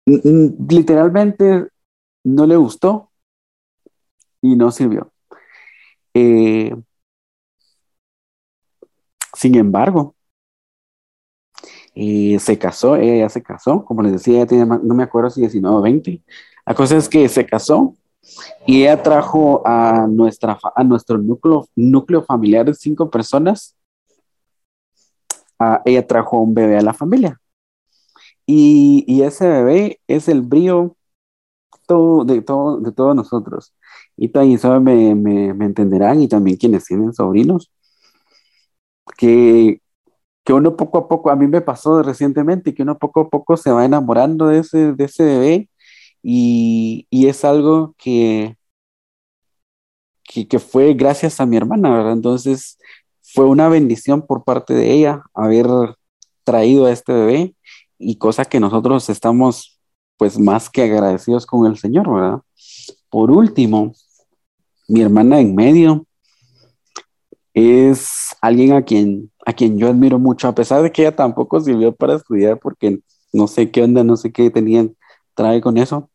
literalmente 0.05 1.69
no 2.25 2.47
le 2.47 2.57
gustó 2.57 3.11
y 4.43 4.57
no 4.57 4.71
sirvió. 4.71 5.13
Eh, 6.15 6.75
sin 9.35 9.55
embargo, 9.57 10.17
eh, 11.95 12.39
se 12.39 12.59
casó, 12.59 12.97
ella 12.97 13.17
ya 13.25 13.29
se 13.29 13.43
casó, 13.43 13.85
como 13.85 14.03
les 14.03 14.13
decía, 14.13 14.37
ella 14.37 14.47
tiene, 14.47 14.67
no 14.67 14.95
me 14.95 15.03
acuerdo 15.03 15.31
si 15.31 15.41
19 15.41 15.77
o 15.77 15.83
20. 15.83 16.23
La 16.67 16.75
cosa 16.75 16.97
es 16.97 17.09
que 17.09 17.29
se 17.29 17.47
casó 17.47 17.95
y 18.67 18.83
ella 18.83 19.03
trajo 19.03 19.63
a, 19.67 20.07
nuestra, 20.09 20.59
a 20.75 20.85
nuestro 20.85 21.19
núcleo, 21.19 21.69
núcleo 21.77 22.23
familiar 22.23 22.67
de 22.67 22.75
cinco 22.75 23.11
personas. 23.11 23.77
ella 25.85 26.07
trajo 26.07 26.41
un 26.41 26.55
bebé 26.55 26.79
a 26.79 26.83
la 26.83 26.95
familia. 26.95 27.41
Y, 28.47 29.05
y 29.09 29.23
ese 29.23 29.49
bebé 29.49 30.01
es 30.07 30.29
el 30.29 30.43
brío 30.43 30.97
de, 32.25 32.43
todo, 32.43 32.81
de 32.81 32.93
todos 32.93 33.15
nosotros 33.15 33.73
y 34.17 34.29
también 34.29 34.83
me, 34.83 35.15
me, 35.15 35.55
me, 35.55 35.65
entenderán 35.67 36.23
y 36.23 36.29
también 36.29 36.57
quienes 36.57 36.85
tienen 36.85 37.13
sobrinos, 37.13 37.71
que, 39.17 39.81
que 40.45 40.53
uno 40.53 40.77
poco 40.77 40.99
a 40.99 41.09
poco, 41.09 41.31
a 41.31 41.37
mí 41.37 41.47
me 41.47 41.61
pasó 41.61 42.03
recientemente, 42.03 42.75
que 42.75 42.83
uno 42.83 42.99
poco 42.99 43.23
a 43.23 43.29
poco 43.31 43.57
se 43.57 43.71
va 43.71 43.85
enamorando 43.85 44.49
de 44.49 44.61
ese, 44.61 44.93
de 44.95 45.05
ese 45.05 45.25
bebé 45.25 45.71
y, 46.29 47.07
y 47.09 47.29
es 47.29 47.45
algo 47.45 47.95
que, 47.99 48.57
que, 50.25 50.49
que, 50.49 50.59
fue 50.59 50.95
gracias 50.95 51.41
a 51.41 51.47
mi 51.47 51.57
hermana, 51.57 51.89
¿verdad? 51.89 52.15
Entonces 52.15 52.79
fue 53.23 53.45
una 53.45 53.69
bendición 53.69 54.27
por 54.27 54.43
parte 54.43 54.75
de 54.75 54.93
ella 54.93 55.23
haber 55.35 55.69
traído 56.43 56.87
a 56.87 56.91
este 56.91 57.13
bebé 57.13 57.55
y 57.97 58.17
cosa 58.17 58.45
que 58.45 58.59
nosotros 58.59 59.09
estamos 59.09 59.81
pues 60.17 60.37
más 60.37 60.69
que 60.69 60.83
agradecidos 60.83 61.47
con 61.47 61.65
el 61.65 61.79
Señor, 61.79 62.13
¿verdad? 62.13 62.41
Por 63.09 63.31
último, 63.31 63.93
mi 64.89 65.03
hermana 65.03 65.39
en 65.39 65.55
medio 65.55 66.07
es 67.55 68.35
alguien 68.41 68.73
a 68.73 68.83
quien, 68.83 69.31
a 69.45 69.53
quien 69.53 69.79
yo 69.79 69.89
admiro 69.89 70.19
mucho, 70.19 70.49
a 70.49 70.55
pesar 70.57 70.83
de 70.83 70.91
que 70.91 71.03
ella 71.03 71.15
tampoco 71.15 71.61
sirvió 71.61 71.95
para 71.95 72.17
estudiar 72.17 72.59
porque 72.59 72.99
no 73.33 73.47
sé 73.47 73.71
qué 73.71 73.85
onda, 73.85 74.03
no 74.03 74.17
sé 74.17 74.33
qué 74.33 74.51
tenían, 74.51 74.97
trae 75.35 75.61
con 75.61 75.77
eso. 75.77 76.11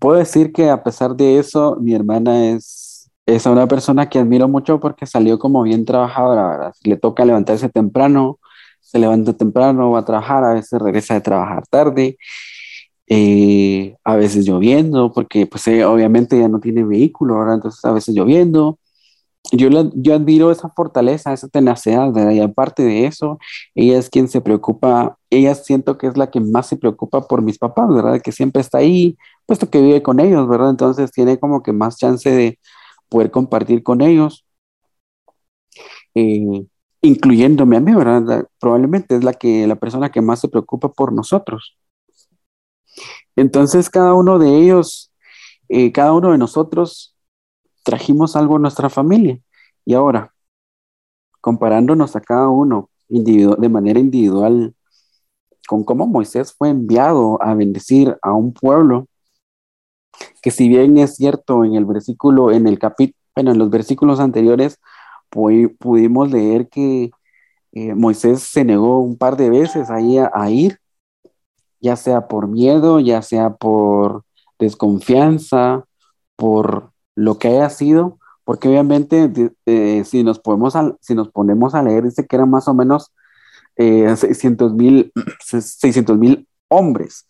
Puedo 0.00 0.18
decir 0.18 0.52
que 0.52 0.70
a 0.70 0.82
pesar 0.82 1.14
de 1.14 1.38
eso, 1.38 1.76
mi 1.80 1.94
hermana 1.94 2.50
es, 2.50 3.10
es 3.26 3.46
una 3.46 3.68
persona 3.68 4.08
que 4.08 4.18
admiro 4.18 4.48
mucho 4.48 4.80
porque 4.80 5.06
salió 5.06 5.38
como 5.38 5.62
bien 5.62 5.84
trabajadora, 5.84 6.72
le 6.84 6.96
toca 6.96 7.24
levantarse 7.24 7.68
temprano, 7.68 8.38
se 8.80 8.98
levanta 8.98 9.34
temprano, 9.34 9.92
va 9.92 10.00
a 10.00 10.04
trabajar, 10.04 10.42
a 10.44 10.54
veces 10.54 10.80
regresa 10.80 11.14
de 11.14 11.20
trabajar 11.20 11.64
tarde 11.68 12.16
eh, 13.12 13.96
a 14.04 14.14
veces 14.16 14.46
lloviendo, 14.46 15.12
porque 15.12 15.44
pues 15.46 15.66
obviamente 15.68 16.38
ya 16.38 16.48
no 16.48 16.60
tiene 16.60 16.84
vehículo, 16.84 17.36
ahora 17.36 17.54
entonces 17.54 17.84
a 17.84 17.92
veces 17.92 18.14
lloviendo. 18.14 18.78
Yo, 19.52 19.68
yo 19.94 20.14
admiro 20.14 20.50
esa 20.52 20.68
fortaleza, 20.68 21.32
esa 21.32 21.48
tenacidad, 21.48 22.12
¿verdad? 22.12 22.32
y 22.32 22.40
aparte 22.40 22.82
de 22.84 23.06
eso, 23.06 23.38
ella 23.74 23.98
es 23.98 24.08
quien 24.10 24.28
se 24.28 24.40
preocupa, 24.40 25.18
ella 25.30 25.54
siento 25.54 25.98
que 25.98 26.06
es 26.06 26.16
la 26.16 26.30
que 26.30 26.40
más 26.40 26.68
se 26.68 26.76
preocupa 26.76 27.22
por 27.26 27.42
mis 27.42 27.58
papás, 27.58 27.88
¿verdad? 27.88 28.20
Que 28.22 28.32
siempre 28.32 28.60
está 28.60 28.78
ahí, 28.78 29.16
puesto 29.46 29.68
que 29.70 29.80
vive 29.80 30.02
con 30.02 30.20
ellos, 30.20 30.46
¿verdad? 30.48 30.70
Entonces 30.70 31.10
tiene 31.10 31.38
como 31.38 31.62
que 31.62 31.72
más 31.72 31.96
chance 31.96 32.30
de 32.30 32.58
poder 33.08 33.30
compartir 33.30 33.82
con 33.82 34.02
ellos. 34.02 34.44
Eh, 36.14 36.66
incluyéndome 37.02 37.76
a 37.76 37.80
mí, 37.80 37.94
¿verdad? 37.94 38.46
Probablemente 38.60 39.16
es 39.16 39.24
la 39.24 39.32
que 39.34 39.66
la 39.66 39.76
persona 39.76 40.10
que 40.10 40.20
más 40.20 40.40
se 40.40 40.48
preocupa 40.48 40.92
por 40.92 41.12
nosotros. 41.12 41.76
Entonces 43.36 43.90
cada 43.90 44.14
uno 44.14 44.38
de 44.38 44.56
ellos, 44.56 45.12
eh, 45.68 45.92
cada 45.92 46.12
uno 46.12 46.32
de 46.32 46.38
nosotros 46.38 47.09
trajimos 47.82 48.36
algo 48.36 48.56
a 48.56 48.58
nuestra 48.60 48.88
familia. 48.90 49.38
Y 49.84 49.94
ahora, 49.94 50.32
comparándonos 51.40 52.16
a 52.16 52.20
cada 52.20 52.48
uno 52.48 52.90
de 53.08 53.68
manera 53.68 53.98
individual 53.98 54.74
con 55.66 55.84
cómo 55.84 56.06
Moisés 56.06 56.52
fue 56.52 56.70
enviado 56.70 57.42
a 57.42 57.54
bendecir 57.54 58.16
a 58.22 58.32
un 58.32 58.52
pueblo, 58.52 59.06
que 60.42 60.50
si 60.50 60.68
bien 60.68 60.98
es 60.98 61.16
cierto 61.16 61.64
en 61.64 61.74
el 61.74 61.84
versículo, 61.84 62.50
en 62.50 62.66
el 62.66 62.78
capítulo, 62.78 63.16
bueno, 63.34 63.52
en 63.52 63.58
los 63.58 63.70
versículos 63.70 64.20
anteriores, 64.20 64.78
pudimos 65.30 66.30
leer 66.30 66.68
que 66.68 67.10
eh, 67.72 67.94
Moisés 67.94 68.42
se 68.42 68.64
negó 68.64 68.98
un 68.98 69.16
par 69.16 69.36
de 69.36 69.48
veces 69.50 69.90
ahí 69.90 70.18
a 70.18 70.50
ir, 70.50 70.78
ya 71.80 71.96
sea 71.96 72.26
por 72.28 72.48
miedo, 72.48 73.00
ya 73.00 73.22
sea 73.22 73.50
por 73.54 74.24
desconfianza, 74.58 75.84
por 76.36 76.89
lo 77.20 77.38
que 77.38 77.48
haya 77.48 77.68
sido, 77.68 78.18
porque 78.44 78.68
obviamente 78.68 79.30
eh, 79.66 80.04
si, 80.04 80.24
nos 80.24 80.38
podemos 80.38 80.74
si 81.00 81.14
nos 81.14 81.28
ponemos 81.28 81.74
a 81.74 81.82
leer, 81.82 82.04
dice 82.04 82.26
que 82.26 82.36
eran 82.36 82.50
más 82.50 82.66
o 82.66 82.74
menos 82.74 83.12
600 83.76 84.74
mil 84.74 85.12
600 85.40 86.18
mil 86.18 86.48
hombres, 86.68 87.26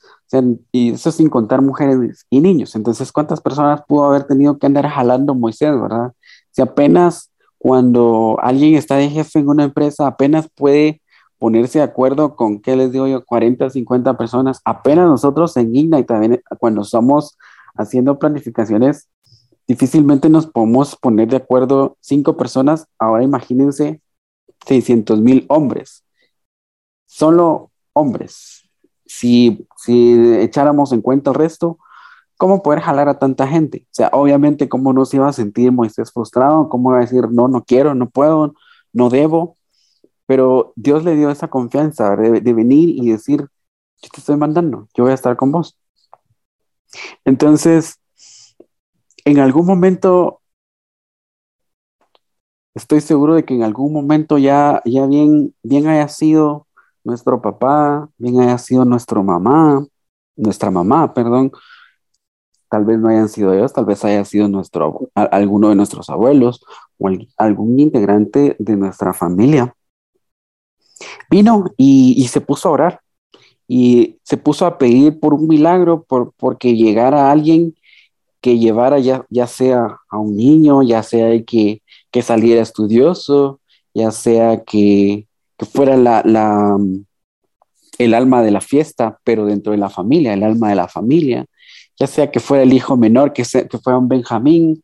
y 0.70 0.92
eso 0.92 1.10
sin 1.10 1.28
contar 1.28 1.62
mujeres 1.62 2.26
y 2.30 2.40
niños. 2.40 2.76
Entonces, 2.76 3.10
¿cuántas 3.10 3.40
personas 3.40 3.82
pudo 3.88 4.04
haber 4.04 4.24
tenido 4.24 4.58
que 4.58 4.66
andar 4.66 4.86
jalando 4.88 5.34
Moisés, 5.34 5.72
verdad? 5.80 6.12
Si 6.52 6.62
apenas 6.62 7.30
cuando 7.58 8.38
alguien 8.40 8.74
está 8.74 8.96
de 8.96 9.10
jefe 9.10 9.40
en 9.40 9.48
una 9.48 9.64
empresa, 9.64 10.06
apenas 10.06 10.48
puede 10.54 11.02
ponerse 11.38 11.78
de 11.78 11.84
acuerdo 11.84 12.36
con, 12.36 12.60
¿qué 12.60 12.76
les 12.76 12.92
digo 12.92 13.06
yo? 13.06 13.24
40, 13.24 13.70
50 13.70 14.16
personas. 14.16 14.60
Apenas 14.64 15.08
nosotros 15.08 15.56
en 15.56 15.74
y 15.74 16.04
también 16.04 16.42
cuando 16.58 16.82
estamos 16.82 17.36
haciendo 17.74 18.18
planificaciones, 18.18 19.08
difícilmente 19.70 20.28
nos 20.28 20.48
podemos 20.48 20.96
poner 20.96 21.28
de 21.28 21.36
acuerdo 21.36 21.96
cinco 22.00 22.36
personas. 22.36 22.88
Ahora 22.98 23.22
imagínense 23.22 24.00
600 24.66 25.20
mil 25.20 25.46
hombres. 25.48 26.04
Solo 27.06 27.70
hombres. 27.92 28.68
Si, 29.06 29.64
si 29.76 30.34
echáramos 30.38 30.90
en 30.90 31.02
cuenta 31.02 31.30
el 31.30 31.36
resto, 31.36 31.78
¿cómo 32.36 32.64
poder 32.64 32.80
jalar 32.80 33.08
a 33.08 33.20
tanta 33.20 33.46
gente? 33.46 33.84
O 33.84 33.94
sea, 33.94 34.08
obviamente, 34.12 34.68
¿cómo 34.68 34.92
no 34.92 35.04
se 35.04 35.18
iba 35.18 35.28
a 35.28 35.32
sentir 35.32 35.70
Moisés 35.70 36.10
frustrado? 36.10 36.68
¿Cómo 36.68 36.90
iba 36.90 36.98
a 36.98 37.02
decir, 37.02 37.30
no, 37.30 37.46
no 37.46 37.62
quiero, 37.62 37.94
no 37.94 38.10
puedo, 38.10 38.54
no 38.92 39.08
debo? 39.08 39.56
Pero 40.26 40.72
Dios 40.74 41.04
le 41.04 41.14
dio 41.14 41.30
esa 41.30 41.46
confianza 41.46 42.16
de, 42.16 42.52
venir 42.52 42.88
y 42.88 43.12
decir, 43.12 43.42
yo 44.02 44.08
te 44.12 44.18
estoy 44.18 44.36
mandando, 44.36 44.88
yo 44.94 45.04
voy 45.04 45.12
a 45.12 45.14
estar 45.14 45.36
con 45.36 45.52
vos. 45.52 45.78
Entonces, 47.24 47.99
en 49.30 49.38
algún 49.40 49.66
momento, 49.66 50.40
estoy 52.74 53.00
seguro 53.00 53.34
de 53.34 53.44
que 53.44 53.54
en 53.54 53.62
algún 53.62 53.92
momento 53.92 54.38
ya, 54.38 54.82
ya 54.84 55.06
bien, 55.06 55.54
bien 55.62 55.86
haya 55.86 56.08
sido 56.08 56.66
nuestro 57.04 57.40
papá, 57.40 58.08
bien 58.18 58.40
haya 58.40 58.58
sido 58.58 58.84
nuestra 58.84 59.22
mamá, 59.22 59.86
nuestra 60.36 60.70
mamá, 60.70 61.12
perdón, 61.14 61.52
tal 62.70 62.84
vez 62.84 62.98
no 62.98 63.08
hayan 63.08 63.28
sido 63.28 63.52
ellos, 63.52 63.72
tal 63.72 63.84
vez 63.84 64.04
haya 64.04 64.24
sido 64.24 64.48
nuestro, 64.48 65.10
alguno 65.14 65.70
de 65.70 65.74
nuestros 65.74 66.08
abuelos 66.08 66.64
o 66.98 67.10
algún 67.36 67.80
integrante 67.80 68.56
de 68.58 68.76
nuestra 68.76 69.12
familia. 69.12 69.74
Vino 71.30 71.64
y, 71.76 72.26
se 72.28 72.40
puso 72.40 72.68
a 72.68 72.72
orar. 72.72 73.00
Y 73.66 74.18
se 74.24 74.36
puso 74.36 74.66
a 74.66 74.78
pedir 74.78 75.20
por 75.20 75.32
un 75.32 75.46
milagro, 75.46 76.02
por, 76.02 76.32
porque 76.36 76.74
llegara 76.74 77.30
alguien 77.30 77.74
que 78.40 78.58
llevara 78.58 78.98
ya, 78.98 79.26
ya 79.30 79.46
sea 79.46 79.98
a 80.08 80.18
un 80.18 80.36
niño, 80.36 80.82
ya 80.82 81.02
sea 81.02 81.42
que, 81.44 81.82
que 82.10 82.22
saliera 82.22 82.62
estudioso, 82.62 83.60
ya 83.94 84.10
sea 84.10 84.64
que, 84.64 85.26
que 85.58 85.66
fuera 85.66 85.96
la, 85.96 86.22
la, 86.24 86.78
el 87.98 88.14
alma 88.14 88.42
de 88.42 88.50
la 88.50 88.60
fiesta, 88.60 89.18
pero 89.24 89.44
dentro 89.46 89.72
de 89.72 89.78
la 89.78 89.90
familia, 89.90 90.32
el 90.32 90.42
alma 90.42 90.70
de 90.70 90.76
la 90.76 90.88
familia, 90.88 91.46
ya 91.98 92.06
sea 92.06 92.30
que 92.30 92.40
fuera 92.40 92.62
el 92.62 92.72
hijo 92.72 92.96
menor, 92.96 93.32
que, 93.32 93.42
que 93.42 93.78
fuera 93.78 93.98
un 93.98 94.08
Benjamín, 94.08 94.82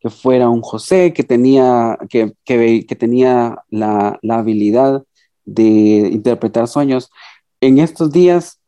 que 0.00 0.08
fuera 0.08 0.48
un 0.48 0.62
José, 0.62 1.12
que 1.12 1.22
tenía, 1.22 1.98
que, 2.08 2.32
que, 2.44 2.86
que 2.86 2.96
tenía 2.96 3.62
la, 3.68 4.18
la, 4.22 4.38
habilidad 4.38 5.04
de 5.44 6.08
interpretar 6.12 6.66
sueños. 6.68 7.10
En 7.60 7.78
estos 7.78 8.10
días, 8.10 8.58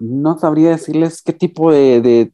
no 0.00 0.38
sabría 0.38 0.70
decirles 0.70 1.22
qué 1.22 1.32
tipo 1.32 1.72
de, 1.72 2.32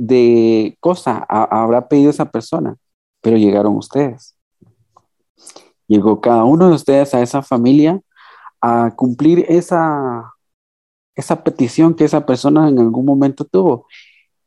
de 0.00 0.78
cosa 0.80 1.18
habrá 1.28 1.86
pedido 1.86 2.08
esa 2.08 2.30
persona, 2.30 2.76
pero 3.20 3.36
llegaron 3.36 3.76
ustedes. 3.76 4.34
Llegó 5.88 6.22
cada 6.22 6.44
uno 6.44 6.68
de 6.68 6.74
ustedes 6.74 7.12
a 7.14 7.20
esa 7.20 7.42
familia 7.42 8.00
a 8.62 8.94
cumplir 8.96 9.44
esa, 9.48 10.32
esa 11.14 11.44
petición 11.44 11.92
que 11.94 12.04
esa 12.04 12.24
persona 12.24 12.70
en 12.70 12.78
algún 12.78 13.04
momento 13.04 13.44
tuvo. 13.44 13.86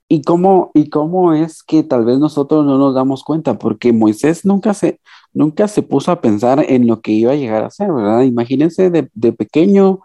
¿Y 0.07 0.23
cómo, 0.23 0.71
¿Y 0.73 0.89
cómo 0.89 1.33
es 1.33 1.61
que 1.61 1.83
tal 1.83 2.03
vez 2.03 2.17
nosotros 2.17 2.65
no 2.65 2.79
nos 2.79 2.95
damos 2.95 3.23
cuenta? 3.23 3.59
Porque 3.59 3.93
Moisés 3.93 4.45
nunca 4.45 4.73
se, 4.73 4.99
nunca 5.33 5.67
se 5.67 5.83
puso 5.83 6.11
a 6.11 6.19
pensar 6.19 6.65
en 6.67 6.87
lo 6.87 7.01
que 7.01 7.11
iba 7.11 7.33
a 7.33 7.35
llegar 7.35 7.63
a 7.63 7.69
ser, 7.69 7.91
¿verdad? 7.91 8.21
Imagínense 8.23 8.89
de, 8.89 9.07
de 9.13 9.33
pequeño 9.33 9.99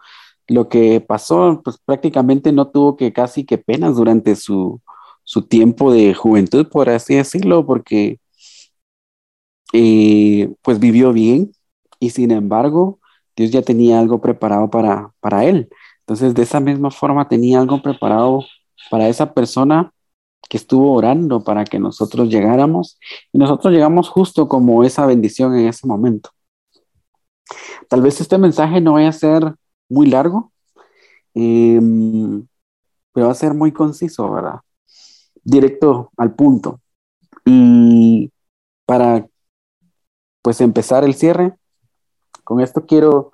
lo 0.46 0.68
que 0.68 1.00
pasó, 1.00 1.62
pues 1.64 1.78
prácticamente 1.82 2.52
no 2.52 2.68
tuvo 2.68 2.96
que 2.96 3.14
casi 3.14 3.44
que 3.44 3.58
penas 3.58 3.96
durante 3.96 4.36
su, 4.36 4.80
su 5.28 5.42
tiempo 5.42 5.92
de 5.92 6.14
juventud, 6.14 6.68
por 6.68 6.88
así 6.88 7.16
decirlo, 7.16 7.66
porque 7.66 8.18
eh, 9.74 10.50
pues 10.62 10.78
vivió 10.78 11.12
bien 11.12 11.52
y 12.00 12.10
sin 12.10 12.30
embargo 12.30 12.98
Dios 13.36 13.50
ya 13.50 13.60
tenía 13.60 14.00
algo 14.00 14.22
preparado 14.22 14.70
para, 14.70 15.12
para 15.20 15.44
él. 15.44 15.68
Entonces, 16.00 16.34
de 16.34 16.42
esa 16.44 16.60
misma 16.60 16.90
forma 16.90 17.28
tenía 17.28 17.60
algo 17.60 17.82
preparado 17.82 18.42
para 18.90 19.06
esa 19.10 19.34
persona 19.34 19.92
que 20.48 20.56
estuvo 20.56 20.94
orando 20.94 21.44
para 21.44 21.64
que 21.64 21.78
nosotros 21.78 22.30
llegáramos 22.30 22.98
y 23.30 23.36
nosotros 23.36 23.70
llegamos 23.70 24.08
justo 24.08 24.48
como 24.48 24.82
esa 24.82 25.04
bendición 25.04 25.54
en 25.58 25.68
ese 25.68 25.86
momento. 25.86 26.30
Tal 27.90 28.00
vez 28.00 28.18
este 28.22 28.38
mensaje 28.38 28.80
no 28.80 28.94
vaya 28.94 29.10
a 29.10 29.12
ser 29.12 29.54
muy 29.90 30.06
largo, 30.06 30.52
em, 31.34 32.46
pero 33.12 33.26
va 33.26 33.32
a 33.32 33.34
ser 33.34 33.52
muy 33.52 33.72
conciso, 33.72 34.30
¿verdad? 34.30 34.60
Directo 35.48 36.10
al 36.16 36.32
punto. 36.32 36.78
Y 37.46 38.30
para 38.84 39.26
pues 40.42 40.60
empezar 40.60 41.04
el 41.04 41.14
cierre, 41.14 41.54
con 42.44 42.60
esto 42.60 42.84
quiero 42.86 43.32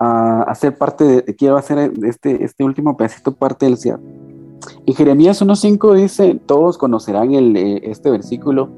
uh, 0.00 0.42
hacer 0.46 0.78
parte 0.78 1.04
de, 1.04 1.36
quiero 1.36 1.56
hacer 1.56 1.92
este, 2.04 2.42
este 2.42 2.64
último 2.64 2.96
pedacito 2.96 3.32
parte 3.32 3.66
del 3.66 3.76
cierre. 3.76 4.02
En 4.86 4.94
Jeremías 4.94 5.42
1.5 5.42 5.94
dice, 5.94 6.40
todos 6.46 6.78
conocerán 6.78 7.34
el, 7.34 7.56
eh, 7.56 7.80
este 7.84 8.10
versículo 8.10 8.70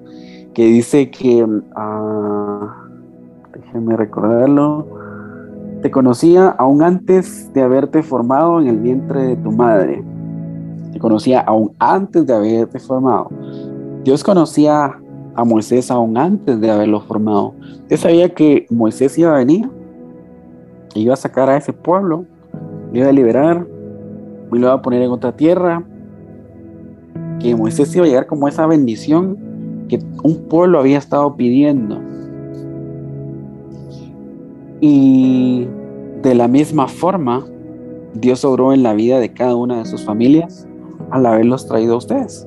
que 0.54 0.64
dice 0.66 1.10
que, 1.10 1.44
uh, 1.44 2.68
recordarlo, 3.96 4.86
te 5.82 5.90
conocía 5.90 6.48
aún 6.48 6.82
antes 6.82 7.52
de 7.52 7.62
haberte 7.62 8.02
formado 8.02 8.60
en 8.60 8.66
el 8.66 8.78
vientre 8.78 9.22
de 9.22 9.36
tu 9.36 9.52
madre. 9.52 10.02
Conocía 10.98 11.40
aún 11.40 11.72
antes 11.78 12.26
de 12.26 12.34
haberte 12.34 12.78
formado. 12.78 13.30
Dios 14.04 14.22
conocía 14.24 14.98
a 15.34 15.44
Moisés 15.44 15.90
aún 15.90 16.16
antes 16.16 16.60
de 16.60 16.70
haberlo 16.70 17.00
formado. 17.00 17.54
Usted 17.82 17.96
sabía 17.96 18.28
que 18.34 18.66
Moisés 18.70 19.16
iba 19.18 19.34
a 19.34 19.38
venir, 19.38 19.68
iba 20.94 21.14
a 21.14 21.16
sacar 21.16 21.48
a 21.48 21.56
ese 21.56 21.72
pueblo, 21.72 22.24
lo 22.92 22.98
iba 22.98 23.08
a 23.08 23.12
liberar, 23.12 23.66
lo 24.50 24.58
iba 24.58 24.72
a 24.72 24.82
poner 24.82 25.02
en 25.02 25.10
otra 25.10 25.36
tierra, 25.36 25.84
que 27.38 27.54
Moisés 27.54 27.94
iba 27.94 28.04
a 28.04 28.08
llegar 28.08 28.26
como 28.26 28.48
esa 28.48 28.66
bendición 28.66 29.38
que 29.88 30.00
un 30.22 30.48
pueblo 30.48 30.78
había 30.78 30.98
estado 30.98 31.36
pidiendo. 31.36 32.00
Y 34.80 35.66
de 36.22 36.34
la 36.34 36.48
misma 36.48 36.88
forma, 36.88 37.44
Dios 38.14 38.44
obró 38.44 38.72
en 38.72 38.82
la 38.82 38.94
vida 38.94 39.18
de 39.18 39.32
cada 39.32 39.56
una 39.56 39.78
de 39.78 39.86
sus 39.86 40.04
familias 40.04 40.67
al 41.10 41.26
haberlos 41.26 41.66
traído 41.66 41.94
a 41.94 41.98
ustedes 41.98 42.46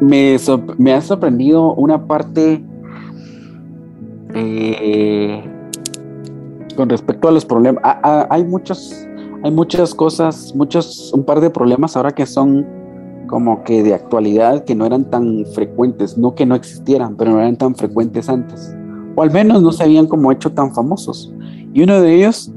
me, 0.00 0.94
ha 0.94 1.00
sorprendido 1.00 1.74
una 1.74 2.06
parte 2.06 2.64
eh, 4.34 5.44
con 6.76 6.88
respecto 6.88 7.28
a 7.28 7.32
los 7.32 7.44
problemas. 7.44 7.82
hay 8.02 8.44
muchos, 8.44 9.06
hay 9.42 9.50
muchas 9.50 9.94
cosas, 9.94 10.54
muchos, 10.54 11.12
un 11.12 11.24
par 11.24 11.40
de 11.40 11.50
problemas 11.50 11.96
ahora 11.96 12.12
que 12.12 12.26
son 12.26 12.66
como 13.26 13.62
que 13.62 13.82
de 13.82 13.94
actualidad 13.94 14.64
que 14.64 14.74
no 14.74 14.86
eran 14.86 15.08
tan 15.08 15.44
frecuentes, 15.54 16.18
no 16.18 16.34
que 16.34 16.46
no 16.46 16.54
existieran, 16.54 17.16
pero 17.16 17.32
no 17.32 17.40
eran 17.40 17.56
tan 17.56 17.74
frecuentes 17.76 18.28
antes, 18.28 18.74
o 19.14 19.22
al 19.22 19.30
menos 19.30 19.62
no 19.62 19.70
se 19.70 19.84
habían 19.84 20.06
como 20.06 20.32
hecho 20.32 20.50
tan 20.50 20.74
famosos. 20.74 21.32
Y 21.72 21.82
uno 21.82 22.00
de 22.00 22.16
ellos, 22.16 22.52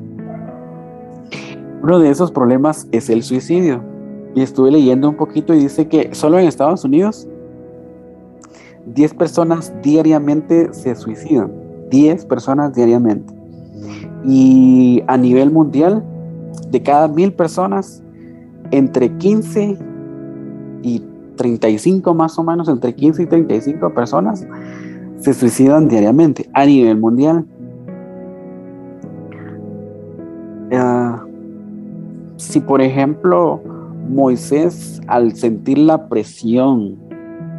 uno 1.83 1.99
de 1.99 2.09
esos 2.09 2.31
problemas 2.31 2.87
es 2.93 3.09
el 3.09 3.23
suicidio. 3.23 3.83
Y 4.33 4.41
estuve 4.41 4.71
leyendo 4.71 5.09
un 5.09 5.15
poquito 5.15 5.53
y 5.53 5.59
dice 5.59 5.87
que 5.87 6.15
solo 6.15 6.39
en 6.39 6.47
Estados 6.47 6.83
Unidos 6.85 7.27
10 8.85 9.13
personas 9.15 9.73
diariamente 9.83 10.73
se 10.73 10.95
suicidan. 10.95 11.51
10 11.91 12.25
personas 12.25 12.73
diariamente. 12.73 13.33
Y 14.25 15.03
a 15.07 15.17
nivel 15.17 15.51
mundial, 15.51 16.03
de 16.71 16.81
cada 16.81 17.09
mil 17.09 17.33
personas, 17.33 18.01
entre 18.71 19.11
15 19.17 19.77
y 20.83 21.03
35 21.35 22.13
más 22.13 22.39
o 22.39 22.43
menos, 22.43 22.69
entre 22.69 22.95
15 22.95 23.23
y 23.23 23.25
35 23.25 23.93
personas 23.93 24.47
se 25.19 25.33
suicidan 25.33 25.87
diariamente 25.87 26.49
a 26.53 26.65
nivel 26.65 26.97
mundial. 26.97 27.45
Si 32.53 32.59
por 32.59 32.83
ejemplo 32.83 33.59
Moisés 34.07 35.01
al 35.07 35.35
sentir 35.35 35.79
la 35.79 36.07
presión 36.07 36.99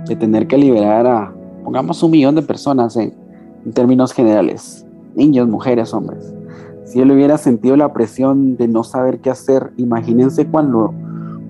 de 0.07 0.15
tener 0.15 0.47
que 0.47 0.57
liberar 0.57 1.05
a, 1.05 1.35
pongamos, 1.65 2.01
un 2.05 2.13
millón 2.13 2.37
de 2.37 2.43
personas 2.43 2.97
en, 2.97 3.13
términos 3.73 4.13
generales, 4.13 4.87
niños, 5.17 5.49
mujeres, 5.49 5.93
hombres. 5.93 6.33
Si 6.85 7.01
él 7.01 7.11
hubiera 7.11 7.39
sentido 7.39 7.77
la 7.77 7.93
presión 7.93 8.57
de 8.57 8.69
no 8.69 8.85
saber 8.85 9.19
qué 9.19 9.31
hacer, 9.31 9.73
imagínense 9.79 10.47
cuando, 10.47 10.95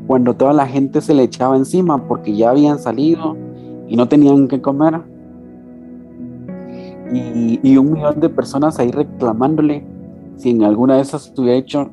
cuando 0.07 0.35
toda 0.35 0.55
la 0.55 0.67
gente 0.67 1.03
se 1.03 1.13
le 1.13 1.25
echaba 1.25 1.57
encima 1.57 2.09
porque 2.09 2.35
ya 2.35 2.51
habían 2.51 2.79
salido 2.79 3.37
y 3.89 3.97
no 3.97 4.09
tenían 4.09 4.49
que 4.49 4.63
comer. 4.63 5.03
Y, 7.13 7.77
un 7.77 7.93
millón 7.93 8.21
de 8.21 8.31
personas 8.31 8.79
ahí 8.79 8.91
reclamándole, 8.91 9.85
si 10.37 10.51
en 10.51 10.63
alguna 10.63 10.97
de 10.97 11.03
esas 11.03 11.27
estuviera 11.27 11.59
hecho, 11.59 11.91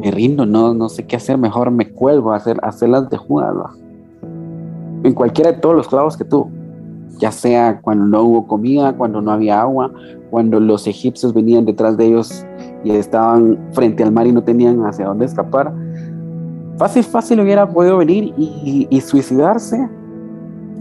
me 0.00 0.10
rindo, 0.10 0.46
no, 0.46 0.72
no 0.74 0.88
sé 0.88 1.06
qué 1.06 1.16
hacer, 1.16 1.36
mejor 1.36 1.70
me 1.70 1.90
cuelgo 1.90 2.32
a 2.32 2.36
hacer, 2.36 2.58
a 2.62 2.68
hacerlas 2.68 3.10
de 3.10 3.16
jugar 3.16 3.54
en 5.02 5.14
cualquiera 5.14 5.52
de 5.52 5.58
todos 5.58 5.74
los 5.74 5.88
clavos 5.88 6.16
que 6.16 6.24
tuvo, 6.24 6.50
ya 7.18 7.32
sea 7.32 7.80
cuando 7.80 8.06
no 8.06 8.22
hubo 8.22 8.46
comida, 8.46 8.92
cuando 8.94 9.20
no 9.20 9.30
había 9.30 9.60
agua, 9.60 9.92
cuando 10.30 10.60
los 10.60 10.86
egipcios 10.86 11.34
venían 11.34 11.64
detrás 11.64 11.96
de 11.96 12.06
ellos 12.06 12.46
y 12.84 12.92
estaban 12.92 13.58
frente 13.72 14.02
al 14.02 14.12
mar 14.12 14.26
y 14.26 14.32
no 14.32 14.42
tenían 14.42 14.84
hacia 14.86 15.06
dónde 15.06 15.26
escapar. 15.26 15.72
Fácil, 16.76 17.04
fácil 17.04 17.40
hubiera 17.40 17.68
podido 17.68 17.98
venir 17.98 18.32
y, 18.36 19.00
suicidarse, 19.00 19.88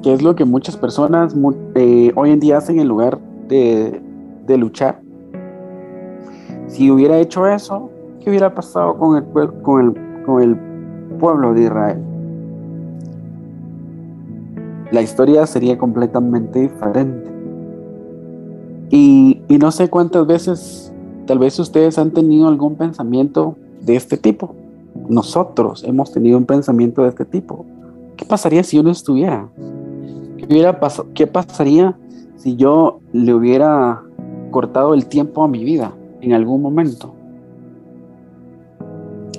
que 0.01 0.13
es 0.13 0.21
lo 0.21 0.36
que 0.36 0.45
muchas 0.45 0.77
personas 0.77 1.36
eh, 1.75 2.12
hoy 2.15 2.32
en 2.32 2.39
día 2.39 2.58
hacen 2.58 2.79
en 2.79 2.88
lugar 2.88 3.19
de, 3.49 4.01
de 4.45 4.58
luchar. 4.58 5.01
Si 6.67 6.89
hubiera 6.89 7.17
hecho 7.17 7.47
eso, 7.47 7.89
¿qué 8.19 8.29
hubiera 8.29 8.53
pasado 8.53 8.97
con 8.97 9.17
el, 9.17 9.23
con 9.62 9.97
con 10.25 10.41
el 10.41 10.58
pueblo 11.19 11.53
de 11.53 11.63
Israel? 11.63 12.10
la 14.91 15.01
historia 15.01 15.45
sería 15.45 15.77
completamente 15.77 16.60
diferente. 16.60 17.29
Y, 18.89 19.41
no 19.49 19.71
sé 19.71 19.89
cuántas 19.89 20.25
veces, 20.25 20.93
tal 21.27 21.39
vez 21.39 21.60
ustedes 21.60 21.97
han 21.99 22.12
tenido 22.12 22.47
algún 22.47 22.75
pensamiento 22.75 23.55
de 23.82 23.95
este 23.95 24.17
tipo. 24.17 24.55
Nosotros 25.08 25.84
hemos 25.84 26.12
tenido 26.12 26.38
un 26.38 26.45
pensamiento 26.45 27.03
de 27.03 27.10
este 27.10 27.25
tipo. 27.25 27.65
¿Qué 28.15 28.25
pasaría 28.25 28.63
si 28.63 28.77
yo 28.77 28.84
no 28.84 28.89
estuviera? 28.89 29.47
¿Qué, 30.38 30.45
hubiera 30.45 30.79
¿Qué 31.13 31.27
pasaría 31.27 31.95
si 32.36 32.55
yo 32.55 32.99
le 33.13 33.34
hubiera 33.34 34.01
cortado 34.49 34.93
el 34.93 35.05
tiempo 35.05 35.43
a 35.43 35.47
mi 35.47 35.63
vida 35.63 35.93
en 36.21 36.34
algún 36.34 36.62
momento? 36.62 37.13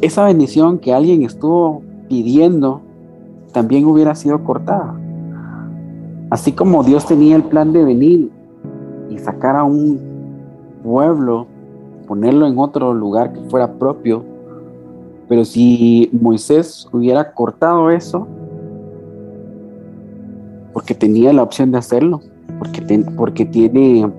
Esa 0.00 0.24
bendición 0.24 0.78
que 0.78 0.94
alguien 0.94 1.22
estuvo 1.22 1.82
pidiendo 2.08 2.80
también 3.52 3.84
hubiera 3.84 4.14
sido 4.14 4.42
cortada. 4.44 4.94
Así 6.30 6.52
como 6.52 6.84
Dios 6.84 7.06
tenía 7.06 7.36
el 7.36 7.42
plan 7.42 7.72
de 7.72 7.84
venir 7.84 8.30
y 9.10 9.18
sacar 9.18 9.56
a 9.56 9.64
un 9.64 10.00
pueblo, 10.82 11.46
ponerlo 12.06 12.46
en 12.46 12.58
otro 12.58 12.94
lugar 12.94 13.32
que 13.32 13.40
fuera 13.50 13.72
propio. 13.72 14.24
Pero 15.28 15.44
si 15.44 16.08
Moisés 16.12 16.88
hubiera 16.92 17.32
cortado 17.32 17.90
eso, 17.90 18.26
porque 20.72 20.94
tenía 20.94 21.32
la 21.32 21.42
opción 21.42 21.72
de 21.72 21.78
hacerlo, 21.78 22.20
porque, 22.58 23.04
porque 23.16 23.44
tiene, 23.44 24.10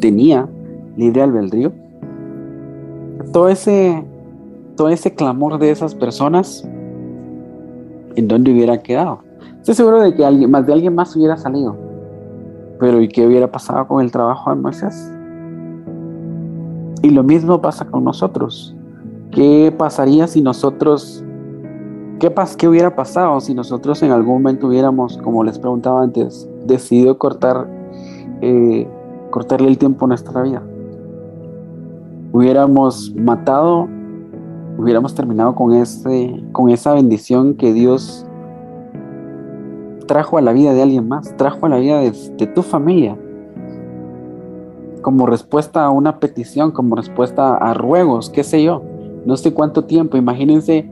tenía 0.00 0.48
libre 0.96 1.22
albedrío, 1.22 1.72
todo 3.32 3.48
ese, 3.48 4.04
todo 4.76 4.88
ese 4.88 5.14
clamor 5.14 5.58
de 5.58 5.70
esas 5.70 5.94
personas, 5.94 6.62
¿en 8.16 8.28
dónde 8.28 8.52
hubiera 8.52 8.82
quedado? 8.82 9.20
Estoy 9.58 9.74
seguro 9.74 10.00
de 10.00 10.14
que 10.14 10.24
alguien, 10.24 10.50
más 10.50 10.66
de 10.66 10.72
alguien 10.72 10.94
más 10.94 11.14
hubiera 11.14 11.36
salido. 11.36 11.76
Pero 12.80 13.00
¿y 13.00 13.08
qué 13.08 13.26
hubiera 13.26 13.50
pasado 13.50 13.86
con 13.86 14.02
el 14.02 14.10
trabajo 14.10 14.50
de 14.50 14.56
Moisés? 14.56 15.12
Y 17.02 17.10
lo 17.10 17.22
mismo 17.22 17.60
pasa 17.60 17.84
con 17.84 18.04
nosotros. 18.04 18.74
¿Qué 19.30 19.72
pasaría 19.76 20.26
si 20.26 20.42
nosotros, 20.42 21.24
qué, 22.18 22.30
pas, 22.30 22.56
qué 22.56 22.68
hubiera 22.68 22.94
pasado 22.94 23.40
si 23.40 23.54
nosotros 23.54 24.02
en 24.02 24.10
algún 24.10 24.34
momento 24.34 24.66
hubiéramos, 24.66 25.16
como 25.18 25.44
les 25.44 25.58
preguntaba 25.58 26.02
antes, 26.02 26.48
decidido 26.66 27.18
cortar, 27.18 27.68
eh, 28.40 28.88
cortarle 29.30 29.68
el 29.68 29.78
tiempo 29.78 30.04
a 30.04 30.08
nuestra 30.08 30.42
vida? 30.42 30.62
Hubiéramos 32.32 33.14
matado, 33.14 33.88
hubiéramos 34.78 35.14
terminado 35.14 35.54
con, 35.54 35.72
ese, 35.74 36.42
con 36.52 36.70
esa 36.70 36.94
bendición 36.94 37.54
que 37.54 37.72
Dios 37.72 38.26
trajo 40.06 40.38
a 40.38 40.40
la 40.40 40.52
vida 40.52 40.74
de 40.74 40.82
alguien 40.82 41.08
más, 41.08 41.36
trajo 41.36 41.66
a 41.66 41.68
la 41.68 41.78
vida 41.78 42.00
de, 42.00 42.46
tu 42.48 42.62
familia, 42.62 43.16
como 45.00 45.26
respuesta 45.26 45.84
a 45.84 45.90
una 45.90 46.18
petición, 46.18 46.70
como 46.70 46.96
respuesta 46.96 47.56
a 47.56 47.74
ruegos, 47.74 48.30
qué 48.30 48.44
sé 48.44 48.62
yo, 48.62 48.82
no 49.24 49.36
sé 49.36 49.52
cuánto 49.52 49.84
tiempo, 49.84 50.16
imagínense 50.16 50.88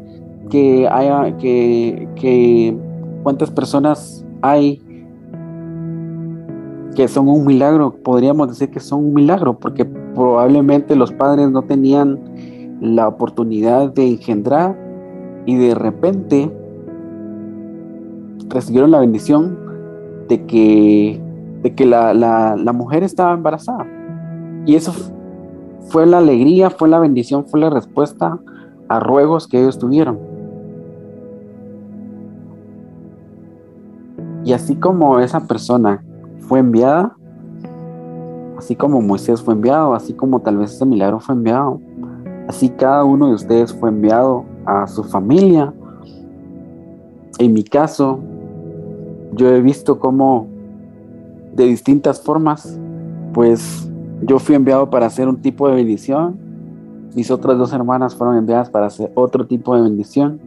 que 0.49 0.89
haya, 0.89 1.37
que, 1.37 2.09
que 2.17 2.77
cuántas 3.23 3.51
personas 3.51 4.25
hay 4.43 4.83
que 6.95 7.09
son 7.09 7.29
un 7.29 7.47
milagro, 7.47 7.95
podríamos 8.03 8.49
decir 8.49 8.71
que 8.71 8.81
son 8.81 9.05
un 9.05 9.15
milagro, 9.15 9.59
porque 9.59 9.85
probablemente 9.85 10.97
los 10.97 11.13
padres 11.13 11.51
no 11.51 11.63
tenían 11.63 12.19
la 12.81 13.09
oportunidad 13.09 13.93
de 13.93 14.09
engendrar 14.09 14.77
y 15.47 15.57
de 15.57 15.75
repente 15.75 16.51
recibieron 18.49 18.91
la 18.91 19.01
bendición 19.01 19.59
de 20.29 20.47
que, 20.47 21.21
de 21.63 21.75
que 21.75 21.87
la, 21.87 22.15
la, 22.15 22.73
mujer 22.73 23.03
estaba 23.03 23.35
embarazada. 23.35 23.87
Y 24.67 24.75
eso 24.77 24.93
fue 25.89 26.07
la 26.07 26.19
alegría, 26.19 26.71
fue 26.71 26.89
la 26.89 26.99
bendición, 26.99 27.47
fue 27.47 27.61
la 27.61 27.71
respuesta 27.71 28.39
a 28.89 29.01
ruegos 29.01 29.47
que 29.47 29.61
ellos 29.61 29.79
tuvieron. 29.79 30.19
Y 34.45 34.53
así 34.53 34.77
como 34.77 35.21
esa 35.21 35.47
persona 35.47 36.03
fue 36.39 36.61
enviada, 36.61 37.17
así 38.57 38.75
como 38.75 39.01
Moisés 39.01 39.43
fue 39.43 39.55
enviado, 39.55 39.95
así 39.95 40.15
como 40.15 40.41
tal 40.41 40.59
vez 40.59 40.73
ese 40.73 40.87
milagro 40.87 41.21
fue 41.21 41.35
enviado, 41.35 41.81
así 42.51 42.69
cada 42.69 43.05
uno 43.05 43.29
de 43.29 43.35
ustedes 43.35 43.73
fue 43.73 43.91
enviado 43.91 44.45
a 44.67 44.87
su 44.89 45.05
familia. 45.05 45.73
En 47.39 47.53
mi 47.53 47.63
caso, 47.63 48.19
yo 49.35 49.49
he 49.51 49.61
visto 49.61 50.01
cómo 50.01 50.49
de 51.55 51.67
distintas 51.67 52.21
formas, 52.21 52.77
pues 53.33 53.89
yo 54.23 54.41
fui 54.41 54.57
enviado 54.57 54.91
para 54.91 55.07
hacer 55.07 55.29
un 55.29 55.37
tipo 55.37 55.69
de 55.69 55.77
bendición, 55.77 56.39
mis 57.15 57.31
otras 57.31 57.57
dos 57.57 57.73
hermanas 57.73 58.17
fueron 58.17 58.37
enviadas 58.37 58.69
para 58.69 58.87
hacer 58.87 59.13
otro 59.15 59.47
tipo 59.47 59.77
de 59.77 59.83
bendición. 59.83 60.41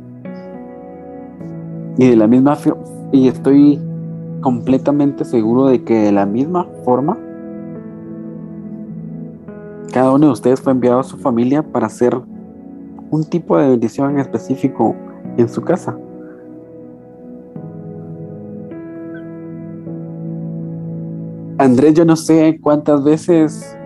Y 1.98 2.10
de 2.10 2.16
la 2.18 2.28
misma 2.28 2.58
y 3.14 3.30
estoy 3.30 3.80
completamente 4.42 5.24
seguro 5.24 5.68
de 5.68 5.84
que 5.84 5.96
de 6.00 6.12
la 6.12 6.26
misma 6.26 6.68
forma 6.84 7.18
cada 9.94 10.12
uno 10.12 10.26
de 10.26 10.32
ustedes 10.34 10.60
fue 10.60 10.74
enviado 10.74 11.00
a 11.00 11.04
su 11.04 11.18
familia 11.18 11.62
para 11.62 11.86
hacer 11.86 12.20
un 13.12 13.24
tipo 13.26 13.56
de 13.60 13.70
bendición 13.70 14.10
en 14.10 14.20
específico 14.20 14.96
en 15.38 15.48
su 15.48 15.62
casa. 15.62 15.96
Andrés, 21.60 21.94
yo 21.94 22.06
no 22.06 22.16
sé 22.16 22.60
cuántas 22.60 23.04
veces 23.04 23.78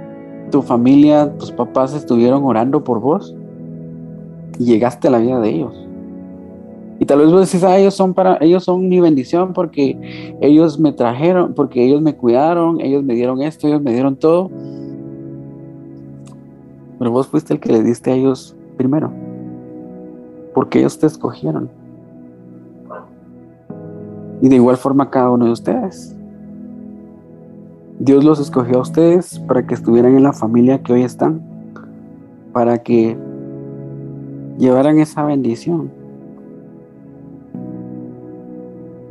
tu 0.49 0.61
familia, 0.61 1.37
tus 1.37 1.51
papás 1.51 1.93
estuvieron 1.93 2.45
orando 2.45 2.85
por 2.85 3.01
vos 3.01 3.35
y 4.57 4.63
llegaste 4.63 5.09
a 5.09 5.11
la 5.11 5.17
vida 5.17 5.41
de 5.41 5.49
ellos. 5.49 5.87
Y 6.99 7.05
tal 7.05 7.19
vez 7.19 7.29
vos 7.29 7.51
decís, 7.51 7.65
ah, 7.65 7.77
ellos 7.77 7.93
son 7.93 8.13
para, 8.13 8.37
ellos 8.39 8.63
son 8.63 8.87
mi 8.87 9.01
bendición 9.01 9.51
porque 9.51 10.37
ellos 10.39 10.79
me 10.79 10.93
trajeron, 10.93 11.53
porque 11.53 11.83
ellos 11.83 12.01
me 12.01 12.15
cuidaron, 12.15 12.79
ellos 12.79 13.03
me 13.03 13.13
dieron 13.13 13.41
esto, 13.41 13.67
ellos 13.67 13.81
me 13.81 13.91
dieron 13.91 14.15
todo. 14.15 14.49
Pero 16.99 17.11
vos 17.11 17.27
fuiste 17.27 17.53
el 17.53 17.59
que 17.59 17.71
le 17.71 17.83
diste 17.83 18.11
a 18.11 18.15
ellos 18.15 18.55
primero. 18.75 19.11
Porque 20.53 20.79
ellos 20.79 20.97
te 20.97 21.05
escogieron. 21.07 21.69
Y 24.41 24.49
de 24.49 24.55
igual 24.55 24.77
forma 24.77 25.09
cada 25.09 25.31
uno 25.31 25.45
de 25.45 25.51
ustedes. 25.51 26.15
Dios 27.99 28.23
los 28.23 28.39
escogió 28.39 28.77
a 28.77 28.81
ustedes 28.81 29.39
para 29.39 29.65
que 29.65 29.73
estuvieran 29.73 30.15
en 30.15 30.23
la 30.23 30.33
familia 30.33 30.81
que 30.83 30.93
hoy 30.93 31.01
están, 31.03 31.41
para 32.53 32.77
que 32.77 33.17
llevaran 34.59 34.99
esa 34.99 35.23
bendición. 35.23 35.91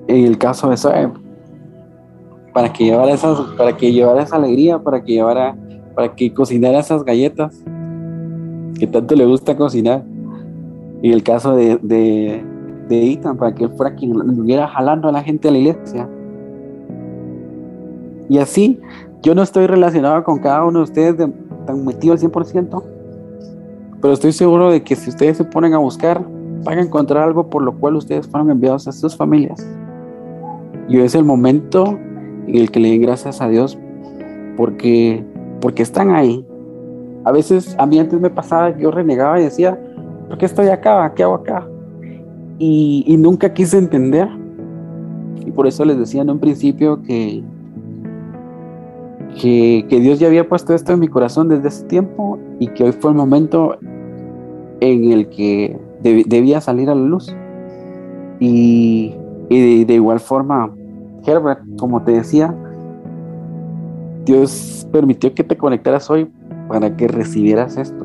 En 0.07 0.25
el 0.25 0.39
caso 0.39 0.71
de 0.71 0.77
Zoe, 0.77 1.11
para 2.55 2.73
que 2.73 2.85
llevara 2.85 3.13
esas, 3.13 3.41
para 3.57 3.77
que 3.77 3.93
llevara 3.93 4.23
esa 4.23 4.37
alegría, 4.37 4.79
para 4.79 5.03
que 5.03 5.13
llevara, 5.13 5.57
para 5.97 6.15
que 6.15 6.33
cocinara 6.33 6.79
esas 6.79 7.05
galletas 7.05 7.65
que 8.79 8.87
tanto 8.87 9.15
le 9.15 9.27
gusta 9.27 9.57
cocinar. 9.57 10.05
En 11.03 11.13
el 11.13 11.23
caso 11.23 11.55
de, 11.55 11.79
de, 11.83 12.43
de 12.89 13.13
Ethan, 13.13 13.37
para 13.37 13.55
que 13.55 13.65
él 13.65 13.71
fuera 13.77 13.95
quien 13.95 14.13
estuviera 14.13 14.67
jalando 14.67 15.09
a 15.09 15.13
la 15.13 15.23
gente 15.23 15.49
a 15.49 15.51
la 15.51 15.59
iglesia 15.59 16.09
y 18.29 18.39
así, 18.39 18.81
yo 19.23 19.35
no 19.35 19.43
estoy 19.43 19.67
relacionado 19.67 20.25
con 20.25 20.39
cada 20.39 20.65
uno 20.65 20.81
de 20.81 20.85
ustedes 20.85 21.17
tan 21.67 21.85
metido 21.85 22.15
al 22.15 22.21
100%, 22.21 22.83
pero 24.01 24.15
estoy 24.15 24.33
seguro 24.33 24.71
de 24.71 24.83
que 24.83 24.97
si 24.97 25.11
ustedes 25.11 25.37
se 25.37 25.45
ponen 25.45 25.75
a 25.75 25.79
buscar, 25.79 26.25
van 26.65 26.79
a 26.79 26.83
encontrar 26.83 27.23
algo 27.23 27.49
por 27.49 27.63
lo 27.63 27.79
cual 27.79 27.97
ustedes 27.97 28.27
fueron 28.27 28.51
enviados 28.51 28.89
a 28.89 28.93
sus 28.93 29.17
familias. 29.17 29.67
Y 30.89 30.99
es 30.99 31.15
el 31.15 31.25
momento 31.25 31.99
en 32.47 32.55
el 32.55 32.71
que 32.71 32.81
le 32.81 32.91
den 32.91 33.03
gracias 33.03 33.41
a 33.41 33.49
Dios 33.49 33.79
porque, 34.57 35.25
porque 35.61 35.83
están 35.83 36.11
ahí. 36.11 36.45
A 37.27 37.33
veces 37.33 37.75
a 37.79 37.87
mí 37.87 37.99
antes 37.99 38.21
me 38.21 38.31
pasaba 38.31 38.77
yo 38.79 38.93
renegaba 38.93 39.41
y 39.41 39.43
decía, 39.45 39.77
¿por 40.29 40.39
qué 40.39 40.47
estoy 40.47 40.69
acá? 40.69 41.13
¿Qué 41.15 41.25
hago 41.25 41.35
acá? 41.35 41.67
Y, 42.59 43.05
y 43.05 43.17
nunca 43.17 43.53
quise 43.53 43.79
entender. 43.79 44.29
Y 45.45 45.51
por 45.51 45.67
eso 45.67 45.85
les 45.85 45.99
decía 45.99 46.23
en 46.23 46.31
un 46.31 46.39
principio 46.39 47.03
que, 47.03 47.43
que, 49.41 50.01
Dios 50.01 50.21
ya 50.21 50.29
había 50.29 50.49
puesto 50.49 50.73
esto 50.73 50.93
en 50.93 51.01
mi 51.01 51.09
corazón 51.09 51.49
desde 51.49 51.67
ese 51.67 51.85
tiempo 51.87 52.39
y 52.61 52.69
que 52.69 52.85
hoy 52.85 52.93
fue 52.93 53.11
el 53.11 53.17
momento 53.17 53.77
en 54.81 55.13
el 55.13 55.29
que 55.29 55.77
debía 56.03 56.61
salir 56.61 56.89
a 56.91 56.95
la 56.95 57.03
luz. 57.03 57.35
Y, 58.39 59.17
de, 59.51 59.95
igual 59.95 60.21
forma, 60.21 60.73
Herbert, 61.25 61.61
como 61.77 62.03
te 62.03 62.13
decía, 62.13 62.55
Dios 64.25 64.87
permitió 64.93 65.35
que 65.35 65.43
te 65.45 65.57
conectaras 65.57 66.09
hoy 66.09 66.31
para 66.69 66.97
que 66.97 67.09
recibieras 67.09 67.77
esto, 67.77 68.05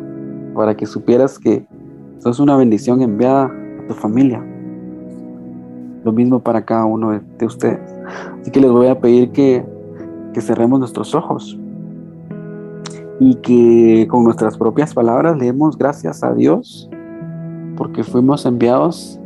para 0.53 0.75
que 0.75 0.85
supieras 0.85 1.39
que 1.39 1.65
sos 2.19 2.39
una 2.39 2.55
bendición 2.57 3.01
enviada 3.01 3.45
a 3.45 3.87
tu 3.87 3.93
familia. 3.93 4.43
Lo 6.03 6.11
mismo 6.11 6.39
para 6.39 6.65
cada 6.65 6.85
uno 6.85 7.19
de 7.37 7.45
ustedes. 7.45 7.79
Así 8.41 8.51
que 8.51 8.59
les 8.59 8.71
voy 8.71 8.87
a 8.87 8.99
pedir 8.99 9.31
que 9.31 9.63
que 10.33 10.41
cerremos 10.41 10.79
nuestros 10.79 11.13
ojos 11.13 11.57
y 13.19 13.35
que 13.35 14.07
con 14.09 14.23
nuestras 14.23 14.57
propias 14.57 14.93
palabras 14.93 15.37
leemos 15.37 15.77
gracias 15.77 16.23
a 16.23 16.33
Dios 16.33 16.89
porque 17.77 18.03
fuimos 18.03 18.45
enviados 18.45 19.19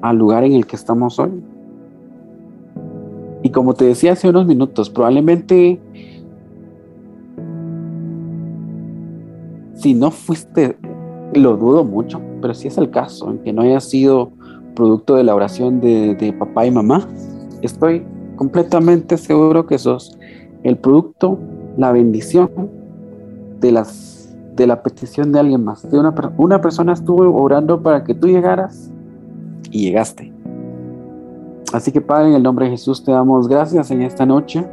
al 0.00 0.16
lugar 0.16 0.44
en 0.44 0.52
el 0.52 0.66
que 0.66 0.76
estamos 0.76 1.18
hoy. 1.18 1.42
Y 3.42 3.50
como 3.50 3.74
te 3.74 3.84
decía 3.84 4.12
hace 4.12 4.28
unos 4.28 4.46
minutos, 4.46 4.90
probablemente 4.90 5.80
si 9.78 9.94
no 9.94 10.10
fuiste, 10.10 10.76
lo 11.34 11.56
dudo 11.56 11.84
mucho, 11.84 12.20
pero 12.40 12.52
si 12.52 12.66
es 12.68 12.78
el 12.78 12.90
caso, 12.90 13.30
en 13.30 13.38
que 13.38 13.52
no 13.52 13.62
haya 13.62 13.80
sido 13.80 14.32
producto 14.74 15.14
de 15.14 15.24
la 15.24 15.34
oración 15.34 15.80
de, 15.80 16.34
papá 16.38 16.66
y 16.66 16.70
mamá, 16.70 17.08
estoy 17.62 18.04
completamente 18.36 19.16
seguro 19.16 19.66
que 19.66 19.78
sos 19.78 20.18
el 20.64 20.76
producto 20.76 21.38
la 21.76 21.92
bendición 21.92 22.50
de, 23.60 23.70
las, 23.70 24.36
de 24.56 24.66
la 24.66 24.82
petición 24.82 25.30
de 25.30 25.38
alguien 25.38 25.64
más. 25.64 25.88
De 25.88 25.98
una, 25.98 26.12
una 26.36 26.60
persona 26.60 26.92
estuvo 26.92 27.32
orando 27.40 27.80
para 27.80 28.02
que 28.02 28.14
tú 28.14 28.26
llegaras 28.26 28.90
y 29.70 29.84
llegaste. 29.84 30.32
Así 31.72 31.92
que 31.92 32.00
Padre, 32.00 32.30
en 32.30 32.34
el 32.34 32.42
nombre 32.42 32.64
de 32.64 32.72
Jesús 32.72 33.04
te 33.04 33.12
damos 33.12 33.46
gracias 33.46 33.92
en 33.92 34.02
esta 34.02 34.26
noche 34.26 34.66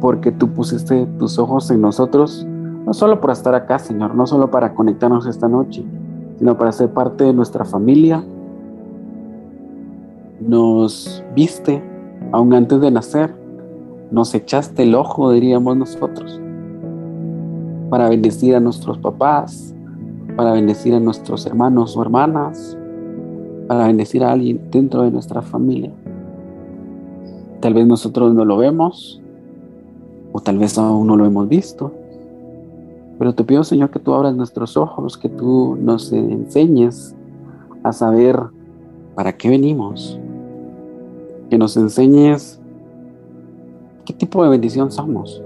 porque 0.00 0.30
tú 0.30 0.52
pusiste 0.52 1.06
tus 1.18 1.38
ojos 1.38 1.70
en 1.70 1.80
nosotros, 1.80 2.46
no 2.88 2.94
solo 2.94 3.20
por 3.20 3.30
estar 3.30 3.54
acá, 3.54 3.78
Señor, 3.78 4.14
no 4.14 4.26
solo 4.26 4.50
para 4.50 4.72
conectarnos 4.72 5.26
esta 5.26 5.46
noche, 5.46 5.84
sino 6.38 6.56
para 6.56 6.72
ser 6.72 6.88
parte 6.88 7.22
de 7.22 7.34
nuestra 7.34 7.66
familia. 7.66 8.24
Nos 10.40 11.22
viste 11.34 11.84
aún 12.32 12.54
antes 12.54 12.80
de 12.80 12.90
nacer, 12.90 13.36
nos 14.10 14.34
echaste 14.34 14.84
el 14.84 14.94
ojo, 14.94 15.32
diríamos 15.32 15.76
nosotros, 15.76 16.40
para 17.90 18.08
bendecir 18.08 18.56
a 18.56 18.60
nuestros 18.60 18.96
papás, 18.96 19.74
para 20.34 20.52
bendecir 20.52 20.94
a 20.94 21.00
nuestros 21.00 21.44
hermanos 21.44 21.94
o 21.94 22.00
hermanas, 22.00 22.74
para 23.66 23.86
bendecir 23.86 24.24
a 24.24 24.32
alguien 24.32 24.62
dentro 24.70 25.02
de 25.02 25.10
nuestra 25.10 25.42
familia. 25.42 25.92
Tal 27.60 27.74
vez 27.74 27.86
nosotros 27.86 28.32
no 28.32 28.46
lo 28.46 28.56
vemos, 28.56 29.20
o 30.32 30.40
tal 30.40 30.56
vez 30.56 30.78
aún 30.78 31.06
no 31.06 31.18
lo 31.18 31.26
hemos 31.26 31.50
visto, 31.50 31.92
pero 33.18 33.34
te 33.34 33.44
pido 33.44 33.64
Señor 33.64 33.90
que 33.90 33.98
tú 33.98 34.14
abras 34.14 34.34
nuestros 34.34 34.76
ojos, 34.76 35.18
que 35.18 35.28
tú 35.28 35.76
nos 35.80 36.12
enseñes 36.12 37.14
a 37.82 37.92
saber 37.92 38.40
para 39.14 39.36
qué 39.36 39.48
venimos, 39.48 40.18
que 41.50 41.58
nos 41.58 41.76
enseñes 41.76 42.60
qué 44.04 44.12
tipo 44.12 44.44
de 44.44 44.50
bendición 44.50 44.92
somos, 44.92 45.42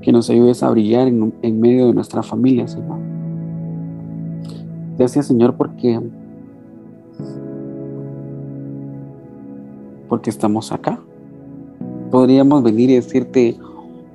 que 0.00 0.12
nos 0.12 0.30
ayudes 0.30 0.62
a 0.62 0.70
brillar 0.70 1.08
en, 1.08 1.34
en 1.42 1.60
medio 1.60 1.88
de 1.88 1.94
nuestra 1.94 2.22
familia, 2.22 2.68
Señor. 2.68 2.98
Gracias 4.98 5.26
Señor 5.26 5.56
porque 5.56 6.00
porque 10.08 10.28
estamos 10.28 10.70
acá. 10.72 11.00
Podríamos 12.10 12.62
venir 12.62 12.90
y 12.90 12.96
decirte 12.96 13.56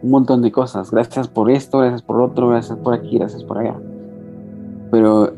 un 0.02 0.10
montón 0.10 0.42
de 0.42 0.52
cosas. 0.52 0.92
Gracias 0.92 1.28
por 1.28 1.50
esto, 1.50 1.80
gracias 1.80 2.02
por 2.02 2.22
otro, 2.22 2.50
gracias 2.50 2.78
por 2.78 2.94
aquí, 2.94 3.18
gracias 3.18 3.44
por 3.44 3.58
allá. 3.58 3.76
Pero 4.92 5.34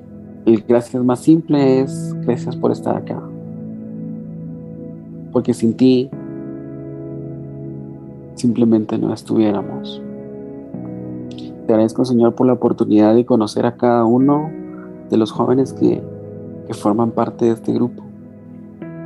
el 0.46 0.64
gracias 0.68 1.04
más 1.04 1.20
simple 1.20 1.82
es 1.82 2.16
gracias 2.22 2.56
por 2.56 2.72
estar 2.72 2.96
acá. 2.96 3.22
Porque 5.32 5.54
sin 5.54 5.74
ti 5.76 6.10
simplemente 8.36 8.98
no 8.98 9.14
estuviéramos. 9.14 10.02
Te 11.68 11.74
agradezco, 11.74 12.04
Señor, 12.06 12.34
por 12.34 12.48
la 12.48 12.54
oportunidad 12.54 13.14
de 13.14 13.26
conocer 13.26 13.66
a 13.66 13.76
cada 13.76 14.06
uno 14.06 14.50
de 15.10 15.18
los 15.18 15.32
jóvenes 15.32 15.74
que, 15.74 16.02
que 16.68 16.74
forman 16.74 17.12
parte 17.12 17.46
de 17.46 17.52
este 17.52 17.74
grupo. 17.74 18.04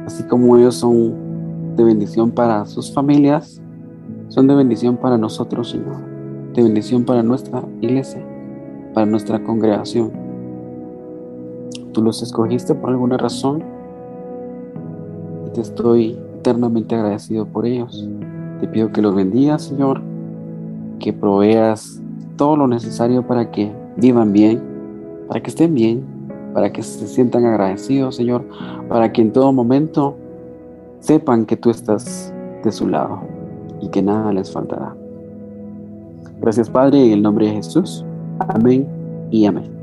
Así 0.06 0.24
como 0.24 0.58
ellos 0.58 0.76
son 0.76 1.14
de 1.76 1.84
bendición 1.84 2.32
para 2.32 2.66
sus 2.66 2.94
familias, 2.94 3.63
son 4.34 4.48
de 4.48 4.56
bendición 4.56 4.98
para 4.98 5.16
nosotros, 5.16 5.70
Señor, 5.70 5.98
de 6.56 6.64
bendición 6.64 7.06
para 7.06 7.22
nuestra 7.22 7.64
iglesia, 7.82 8.20
para 8.96 9.06
nuestra 9.06 9.44
congregación. 9.44 10.12
Tú 11.92 12.02
los 12.02 12.24
escogiste 12.24 12.74
por 12.74 12.90
alguna 12.90 13.18
razón 13.18 13.64
y 15.46 15.52
te 15.52 15.62
estoy 15.62 16.18
eternamente 16.40 16.96
agradecido 16.96 17.46
por 17.46 17.68
ellos. 17.68 18.10
Te 18.60 18.68
pido 18.68 18.92
que 18.92 19.04
los 19.04 19.14
bendigas, 19.14 19.66
Señor, 19.66 20.02
que 20.98 21.14
proveas 21.14 22.02
todo 22.36 22.58
lo 22.58 22.68
necesario 22.68 23.22
para 23.28 23.52
que 23.52 23.72
vivan 23.98 24.34
bien, 24.34 24.64
para 25.28 25.44
que 25.44 25.52
estén 25.52 25.76
bien, 25.76 26.04
para 26.56 26.74
que 26.74 26.82
se 26.82 27.06
sientan 27.06 27.46
agradecidos, 27.46 28.16
Señor, 28.16 28.44
para 28.90 29.12
que 29.12 29.22
en 29.22 29.32
todo 29.32 29.54
momento 29.54 30.16
sepan 31.02 31.46
que 31.46 31.56
tú 31.56 31.70
estás 31.70 32.34
de 32.64 32.72
su 32.72 32.88
lado 32.88 33.33
y 33.84 33.90
que 33.90 34.02
nada 34.02 34.32
les 34.32 34.52
faltará. 34.52 34.96
Gracias 36.42 36.70
Padre, 36.70 37.06
en 37.06 37.14
el 37.14 37.22
nombre 37.22 37.48
de 37.48 37.54
Jesús. 37.54 38.06
Amén 38.40 38.88
y 39.32 39.46
amén. 39.46 39.83